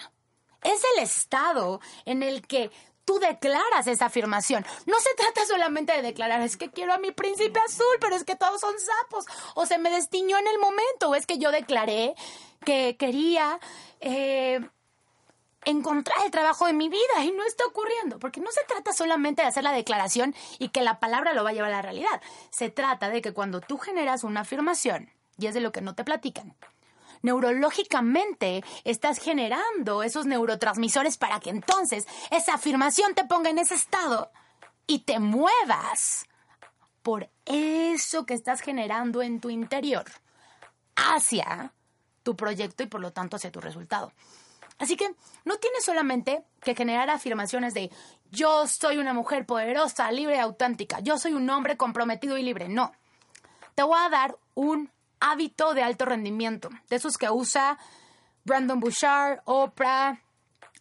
Es 0.62 0.82
el 0.96 1.02
estado 1.02 1.80
en 2.06 2.22
el 2.22 2.46
que 2.46 2.70
tú 3.04 3.18
declaras 3.18 3.86
esa 3.86 4.06
afirmación. 4.06 4.66
No 4.86 4.98
se 4.98 5.14
trata 5.14 5.46
solamente 5.46 5.92
de 5.92 6.02
declarar, 6.02 6.40
es 6.40 6.56
que 6.56 6.70
quiero 6.70 6.92
a 6.92 6.98
mi 6.98 7.12
príncipe 7.12 7.60
azul, 7.60 7.96
pero 8.00 8.16
es 8.16 8.24
que 8.24 8.36
todos 8.36 8.60
son 8.60 8.74
sapos, 8.78 9.26
o 9.54 9.66
se 9.66 9.78
me 9.78 9.90
destiñó 9.90 10.38
en 10.38 10.48
el 10.48 10.58
momento, 10.58 11.10
o 11.10 11.14
es 11.14 11.26
que 11.26 11.38
yo 11.38 11.50
declaré 11.52 12.14
que 12.64 12.96
quería 12.96 13.60
eh, 14.00 14.60
encontrar 15.66 16.16
el 16.24 16.30
trabajo 16.30 16.66
de 16.66 16.72
mi 16.72 16.88
vida 16.88 17.24
y 17.24 17.32
no 17.32 17.44
está 17.44 17.66
ocurriendo, 17.66 18.18
porque 18.18 18.40
no 18.40 18.50
se 18.50 18.64
trata 18.66 18.92
solamente 18.92 19.42
de 19.42 19.48
hacer 19.48 19.64
la 19.64 19.72
declaración 19.72 20.34
y 20.58 20.70
que 20.70 20.80
la 20.80 21.00
palabra 21.00 21.34
lo 21.34 21.44
va 21.44 21.50
a 21.50 21.52
llevar 21.52 21.70
a 21.70 21.76
la 21.76 21.82
realidad. 21.82 22.22
Se 22.50 22.70
trata 22.70 23.10
de 23.10 23.20
que 23.20 23.32
cuando 23.32 23.60
tú 23.60 23.76
generas 23.76 24.24
una 24.24 24.40
afirmación, 24.40 25.10
y 25.36 25.46
es 25.46 25.54
de 25.54 25.60
lo 25.60 25.72
que 25.72 25.82
no 25.82 25.94
te 25.94 26.04
platican, 26.04 26.56
neurológicamente 27.22 28.64
estás 28.84 29.18
generando 29.18 30.02
esos 30.02 30.26
neurotransmisores 30.26 31.18
para 31.18 31.40
que 31.40 31.50
entonces 31.50 32.06
esa 32.30 32.54
afirmación 32.54 33.14
te 33.14 33.24
ponga 33.24 33.50
en 33.50 33.58
ese 33.58 33.74
estado 33.74 34.30
y 34.86 35.00
te 35.00 35.18
muevas 35.18 36.26
por 37.02 37.28
eso 37.44 38.24
que 38.24 38.34
estás 38.34 38.60
generando 38.60 39.22
en 39.22 39.40
tu 39.40 39.50
interior 39.50 40.04
hacia 40.94 41.72
tu 42.22 42.36
proyecto 42.36 42.84
y 42.84 42.86
por 42.86 43.00
lo 43.00 43.12
tanto 43.12 43.36
hacia 43.36 43.52
tu 43.52 43.60
resultado. 43.60 44.12
Así 44.78 44.96
que 44.96 45.08
no 45.44 45.56
tienes 45.56 45.84
solamente 45.84 46.44
que 46.60 46.74
generar 46.74 47.08
afirmaciones 47.10 47.74
de 47.74 47.90
yo 48.30 48.66
soy 48.66 48.98
una 48.98 49.12
mujer 49.12 49.46
poderosa, 49.46 50.10
libre 50.10 50.36
y 50.36 50.40
auténtica, 50.40 51.00
yo 51.00 51.18
soy 51.18 51.32
un 51.32 51.48
hombre 51.48 51.76
comprometido 51.76 52.36
y 52.36 52.42
libre. 52.42 52.68
No. 52.68 52.92
Te 53.74 53.82
voy 53.82 53.98
a 53.98 54.08
dar 54.08 54.36
un 54.54 54.90
hábito 55.20 55.74
de 55.74 55.82
alto 55.82 56.04
rendimiento, 56.04 56.68
de 56.88 56.96
esos 56.96 57.16
que 57.16 57.30
usa 57.30 57.78
Brandon 58.44 58.80
Bouchard, 58.80 59.40
Oprah, 59.44 60.20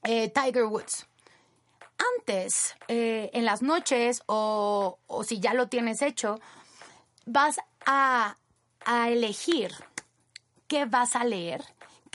eh, 0.03 0.29
Tiger 0.29 0.65
Woods. 0.65 1.07
Antes, 2.17 2.75
eh, 2.87 3.29
en 3.33 3.45
las 3.45 3.61
noches 3.61 4.21
o, 4.25 4.99
o, 5.07 5.23
si 5.23 5.39
ya 5.39 5.53
lo 5.53 5.67
tienes 5.69 6.01
hecho, 6.01 6.39
vas 7.25 7.57
a, 7.85 8.37
a 8.85 9.09
elegir 9.09 9.71
qué 10.67 10.85
vas 10.85 11.15
a 11.15 11.23
leer 11.23 11.63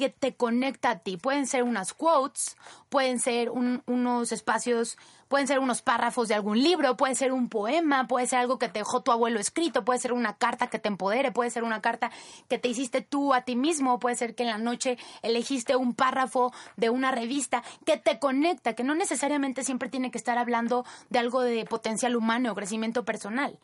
que 0.01 0.09
te 0.09 0.35
conecta 0.35 0.91
a 0.91 0.99
ti. 1.01 1.19
Pueden 1.19 1.47
ser 1.47 1.63
unas 1.63 1.93
quotes, 1.93 2.57
pueden 2.89 3.21
ser 3.21 3.51
unos 3.51 4.33
espacios, 4.33 4.97
pueden 5.29 5.47
ser 5.47 5.59
unos 5.59 5.83
párrafos 5.83 6.27
de 6.29 6.35
algún 6.35 6.59
libro, 6.63 6.97
puede 6.97 7.15
ser 7.15 7.33
un 7.33 7.51
poema, 7.51 8.09
puede 8.09 8.27
ser 8.27 8.39
algo 8.39 8.59
que 8.59 8.71
te 8.71 8.79
dejó 8.79 9.03
tu 9.03 9.13
abuelo 9.13 9.39
escrito, 9.39 9.85
puede 9.85 10.01
ser 10.01 10.15
una 10.15 10.39
carta 10.39 10.69
que 10.69 10.79
te 10.79 10.89
empodere, 10.89 11.33
puede 11.33 11.51
ser 11.51 11.65
una 11.65 11.83
carta 11.83 12.11
que 12.49 12.59
te 12.59 12.69
hiciste 12.69 13.03
tú 13.03 13.35
a 13.35 13.43
ti 13.43 13.57
mismo, 13.57 14.01
puede 14.01 14.17
ser 14.17 14.35
que 14.35 14.45
en 14.45 14.49
la 14.49 14.57
noche 14.57 14.97
elegiste 15.21 15.77
un 15.77 15.95
párrafo 15.95 16.51
de 16.79 16.89
una 16.89 17.11
revista 17.11 17.63
que 17.85 17.99
te 17.99 18.19
conecta, 18.19 18.73
que 18.75 18.83
no 18.83 18.95
necesariamente 18.95 19.65
siempre 19.65 19.91
tiene 19.91 20.11
que 20.11 20.19
estar 20.19 20.39
hablando 20.39 20.87
de 21.11 21.19
algo 21.19 21.43
de 21.43 21.67
potencial 21.67 22.17
humano 22.17 22.53
o 22.53 22.55
crecimiento 22.55 23.05
personal. 23.05 23.59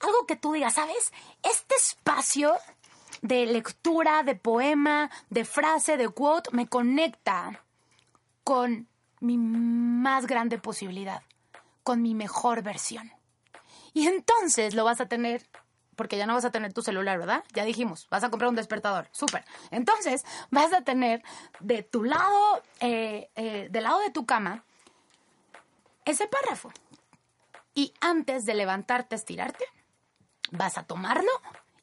Algo 0.00 0.26
que 0.26 0.36
tú 0.36 0.52
digas, 0.52 0.74
¿sabes? 0.74 1.12
Este 1.42 1.74
espacio 1.74 2.52
de 3.22 3.46
lectura, 3.46 4.22
de 4.22 4.34
poema, 4.34 5.10
de 5.30 5.44
frase, 5.44 5.96
de 5.96 6.08
quote, 6.08 6.50
me 6.52 6.68
conecta 6.68 7.64
con 8.44 8.88
mi 9.20 9.36
más 9.36 10.26
grande 10.26 10.58
posibilidad, 10.58 11.22
con 11.82 12.02
mi 12.02 12.14
mejor 12.14 12.62
versión. 12.62 13.12
Y 13.92 14.06
entonces 14.06 14.74
lo 14.74 14.84
vas 14.84 15.00
a 15.00 15.06
tener, 15.06 15.46
porque 15.96 16.16
ya 16.16 16.26
no 16.26 16.34
vas 16.34 16.44
a 16.44 16.50
tener 16.50 16.72
tu 16.72 16.82
celular, 16.82 17.18
¿verdad? 17.18 17.44
Ya 17.54 17.64
dijimos, 17.64 18.06
vas 18.10 18.24
a 18.24 18.30
comprar 18.30 18.48
un 18.48 18.56
despertador, 18.56 19.08
súper. 19.12 19.44
Entonces 19.70 20.24
vas 20.50 20.72
a 20.72 20.82
tener 20.82 21.22
de 21.60 21.82
tu 21.82 22.04
lado, 22.04 22.62
eh, 22.80 23.30
eh, 23.34 23.68
del 23.70 23.84
lado 23.84 23.98
de 24.00 24.10
tu 24.10 24.24
cama, 24.24 24.64
ese 26.04 26.26
párrafo. 26.26 26.72
Y 27.74 27.92
antes 28.00 28.44
de 28.46 28.54
levantarte, 28.54 29.14
estirarte, 29.14 29.64
vas 30.50 30.78
a 30.78 30.84
tomarlo 30.84 31.30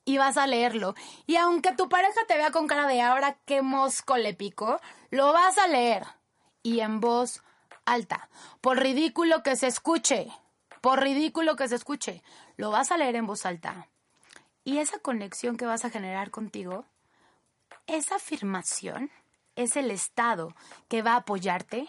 y 0.06 0.18
vas 0.18 0.38
a 0.38 0.48
leerlo. 0.48 0.96
Y 1.26 1.36
aunque 1.36 1.74
tu 1.74 1.89
pareja 1.89 2.22
te 2.28 2.38
vea 2.38 2.52
con 2.52 2.68
cara 2.68 2.88
de 2.88 3.02
ahora 3.02 3.38
qué 3.46 3.62
mosco 3.62 4.18
le 4.18 4.34
pico, 4.34 4.80
lo 5.10 5.34
vas 5.34 5.58
a 5.58 5.68
leer. 5.68 6.06
Y 6.63 6.80
en 6.80 7.00
voz 7.00 7.44
alta. 7.86 8.30
Por 8.62 8.80
ridículo 8.80 9.44
que 9.44 9.56
se 9.56 9.68
escuche. 9.68 10.28
Por 10.82 11.02
ridículo 11.02 11.56
que 11.56 11.68
se 11.68 11.76
escuche. 11.76 12.24
Lo 12.56 12.72
vas 12.72 12.91
a 12.91 12.98
leer 12.98 13.15
en 13.15 13.26
voz 13.26 13.46
alta. 13.46 13.89
Y 14.63 14.78
esa 14.78 15.00
conexión 15.00 15.58
que 15.58 15.65
vas 15.65 15.86
a 15.86 15.89
generar 15.89 16.32
contigo, 16.32 16.86
esa 17.88 18.15
afirmación, 18.15 19.12
es 19.56 19.76
el 19.76 19.91
estado 19.91 20.56
que 20.88 21.02
va 21.02 21.13
a 21.13 21.18
apoyarte 21.18 21.88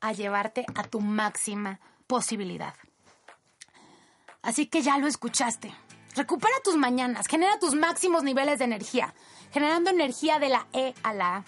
a 0.00 0.12
llevarte 0.12 0.66
a 0.74 0.82
tu 0.82 1.00
máxima 1.00 1.80
posibilidad. 2.06 2.74
Así 4.42 4.66
que 4.66 4.82
ya 4.82 4.98
lo 4.98 5.06
escuchaste. 5.06 5.72
Recupera 6.14 6.54
tus 6.62 6.76
mañanas, 6.76 7.26
genera 7.26 7.58
tus 7.58 7.74
máximos 7.74 8.22
niveles 8.22 8.58
de 8.58 8.66
energía, 8.66 9.14
generando 9.50 9.90
energía 9.90 10.38
de 10.38 10.50
la 10.50 10.66
E 10.74 10.94
a 11.02 11.14
la 11.14 11.36
A. 11.36 11.44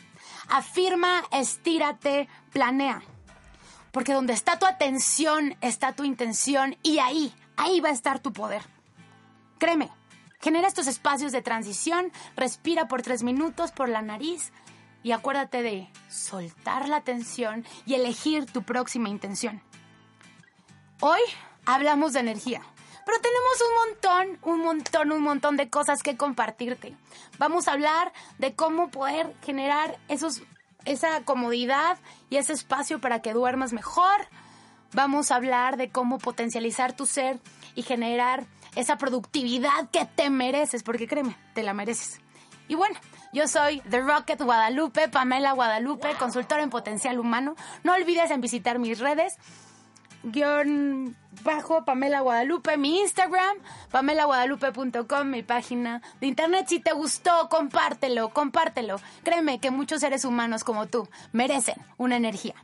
Afirma, 0.49 1.23
estírate, 1.33 2.29
planea. 2.51 3.03
Porque 3.93 4.15
donde 4.15 4.33
está 4.33 4.59
tu 4.59 4.65
atención 4.65 5.57
está 5.61 5.93
tu 5.93 6.05
intención 6.05 6.77
y 6.83 6.99
ahí, 6.99 7.35
ahí 7.57 7.81
va 7.81 7.91
a 7.91 7.93
estar 7.93 8.21
tu 8.21 8.33
poder. 8.33 8.63
Créeme, 9.59 9.91
genera 10.41 10.67
estos 10.67 10.87
espacios 10.87 11.31
de 11.33 11.43
transición, 11.43 12.11
respira 12.35 12.89
por 12.89 13.03
tres 13.03 13.23
minutos 13.23 13.71
por 13.71 13.91
la 13.91 14.01
nariz 14.01 14.51
y 15.03 15.13
acuérdate 15.13 15.63
de 15.63 15.91
soltar 16.09 16.89
la 16.89 17.03
tensión 17.03 17.67
y 17.85 17.95
elegir 17.95 18.47
tu 18.47 18.63
próxima 18.63 19.11
intención. 19.11 19.63
Hoy 21.01 21.21
hablamos 21.67 22.15
de 22.15 22.21
energía 22.21 22.63
pero 23.05 23.19
tenemos 23.21 23.63
un 23.63 23.75
montón, 23.91 24.39
un 24.43 24.61
montón, 24.65 25.13
un 25.13 25.23
montón 25.23 25.57
de 25.57 25.71
cosas 25.71 26.03
que 26.03 26.17
compartirte. 26.17 26.95
Vamos 27.39 27.69
a 27.69 27.73
hablar 27.73 28.13
de 28.39 28.55
cómo 28.55 28.91
poder 28.91 29.35
generar 29.43 29.99
esos, 30.09 30.43
esa 30.85 31.23
comodidad 31.23 31.99
y 32.31 32.37
ese 32.37 32.53
espacio 32.53 33.01
para 33.01 33.21
que 33.23 33.33
duermas 33.33 33.73
mejor. 33.73 34.29
Vamos 34.93 35.31
a 35.31 35.37
hablar 35.37 35.77
de 35.77 35.91
cómo 35.91 36.19
potencializar 36.19 36.95
tu 36.95 37.07
ser 37.07 37.41
y 37.75 37.83
generar 37.83 38.47
esa 38.77 38.97
productividad 38.97 39.91
que 39.91 40.05
te 40.05 40.31
mereces, 40.31 40.83
porque 40.83 41.07
créeme, 41.07 41.37
te 41.55 41.63
la 41.63 41.75
mereces. 41.75 42.21
Y 42.69 42.77
bueno, 42.77 42.99
yo 43.33 43.47
soy 43.47 43.81
The 43.91 44.01
Rocket 44.01 44.41
Guadalupe, 44.41 45.09
Pamela 45.09 45.53
Guadalupe, 45.53 46.15
consultora 46.19 46.63
en 46.63 46.71
potencial 46.71 47.19
humano. 47.19 47.57
No 47.83 47.93
olvides 47.93 48.31
en 48.31 48.41
visitar 48.41 48.79
mis 48.79 49.01
redes 49.01 49.37
guion 50.25 51.17
bajo 51.43 51.85
Pamela 51.85 52.21
Guadalupe, 52.21 52.77
mi 52.77 53.01
Instagram, 53.01 53.59
pamelaguadalupe.com, 53.91 55.29
mi 55.29 55.43
página 55.43 56.03
de 56.21 56.27
internet. 56.27 56.67
Si 56.69 56.81
te 56.81 56.93
gustó, 56.93 57.49
compártelo, 57.49 58.31
compártelo. 58.31 59.01
Créeme 59.23 59.61
que 59.61 59.71
muchos 59.71 60.01
seres 60.01 60.25
humanos 60.25 60.65
como 60.65 60.87
tú 60.87 61.09
merecen 61.33 61.77
una 61.97 62.17
energía. 62.17 62.55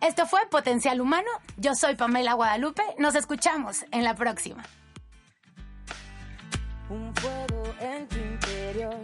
Esto 0.00 0.26
fue 0.26 0.40
Potencial 0.50 1.00
Humano. 1.00 1.28
Yo 1.56 1.74
soy 1.74 1.94
Pamela 1.96 2.34
Guadalupe. 2.34 2.82
Nos 2.98 3.14
escuchamos 3.14 3.84
en 3.90 4.04
la 4.04 4.14
próxima. 4.14 4.62
Un 6.88 7.14
fuego 7.14 7.74
en 7.80 8.06
tu 8.08 8.16
interior 8.16 9.00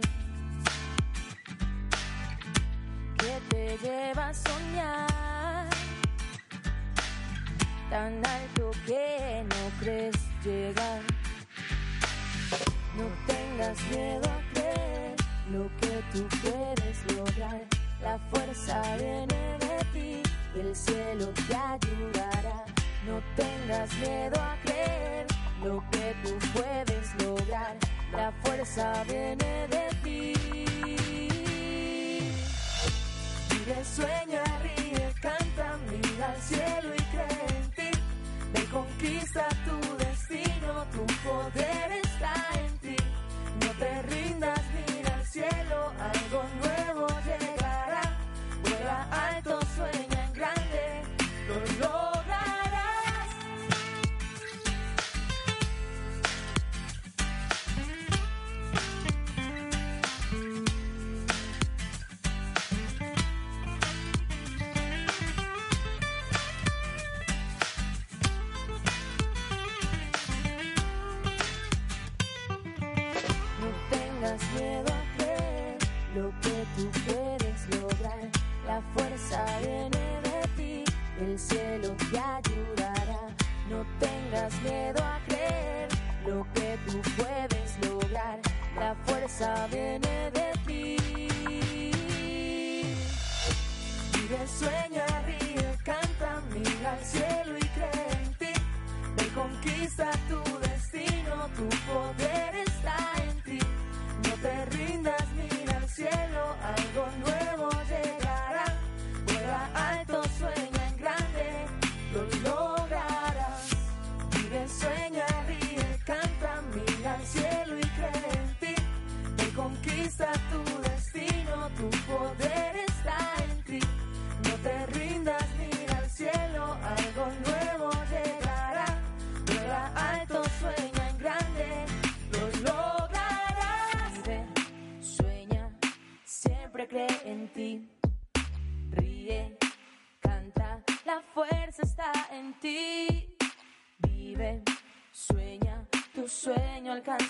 te 3.49 3.77
lleva 3.77 4.29
a 4.29 4.33
soñar 4.33 5.32
tan 7.93 8.25
alto 8.25 8.71
que 8.87 9.45
no 9.53 9.79
crees 9.79 10.15
llegar. 10.43 11.01
No 12.97 13.05
tengas 13.27 13.77
miedo 13.91 14.27
a 14.37 14.39
creer 14.51 15.15
lo 15.51 15.63
que 15.79 15.93
tú 16.11 16.27
puedes 16.41 16.97
lograr. 17.15 17.61
La 18.01 18.17
fuerza 18.31 18.81
viene 18.97 19.41
de 19.65 19.77
ti 19.93 20.23
y 20.55 20.59
el 20.59 20.75
cielo 20.75 21.27
te 21.47 21.55
ayudará. 21.55 22.65
No 23.05 23.21
tengas 23.35 23.93
miedo 23.97 24.41
a 24.41 24.57
creer 24.65 25.27
lo 25.63 25.83
que 25.91 26.15
tú 26.23 26.31
puedes 26.51 27.05
lograr. 27.23 27.75
La 28.11 28.31
fuerza 28.43 29.03
viene 29.03 29.67
de 29.75 29.85
ti. 30.03 30.33
Vive, 33.51 33.85
sueña, 33.85 34.43
ríe, 34.63 35.13
canta, 35.21 35.77
mira 35.91 36.31
al 36.31 36.41
cielo 36.41 36.95
y 36.97 37.02
conquista 38.73 39.47
tu 39.65 39.77
destino, 39.97 40.85
tu 40.91 41.05
poder 41.23 41.91
está 42.03 42.35
en 42.65 42.77
ti. 42.79 42.95
No 43.61 43.71
te 43.77 44.01
rindas, 44.01 44.61
mira 44.73 45.13
al 45.15 45.25
cielo, 45.25 45.91
algo 45.99 46.43
nuevo 46.59 46.72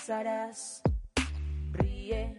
alcanzarás. 0.04 0.82
Ríe, 1.72 2.38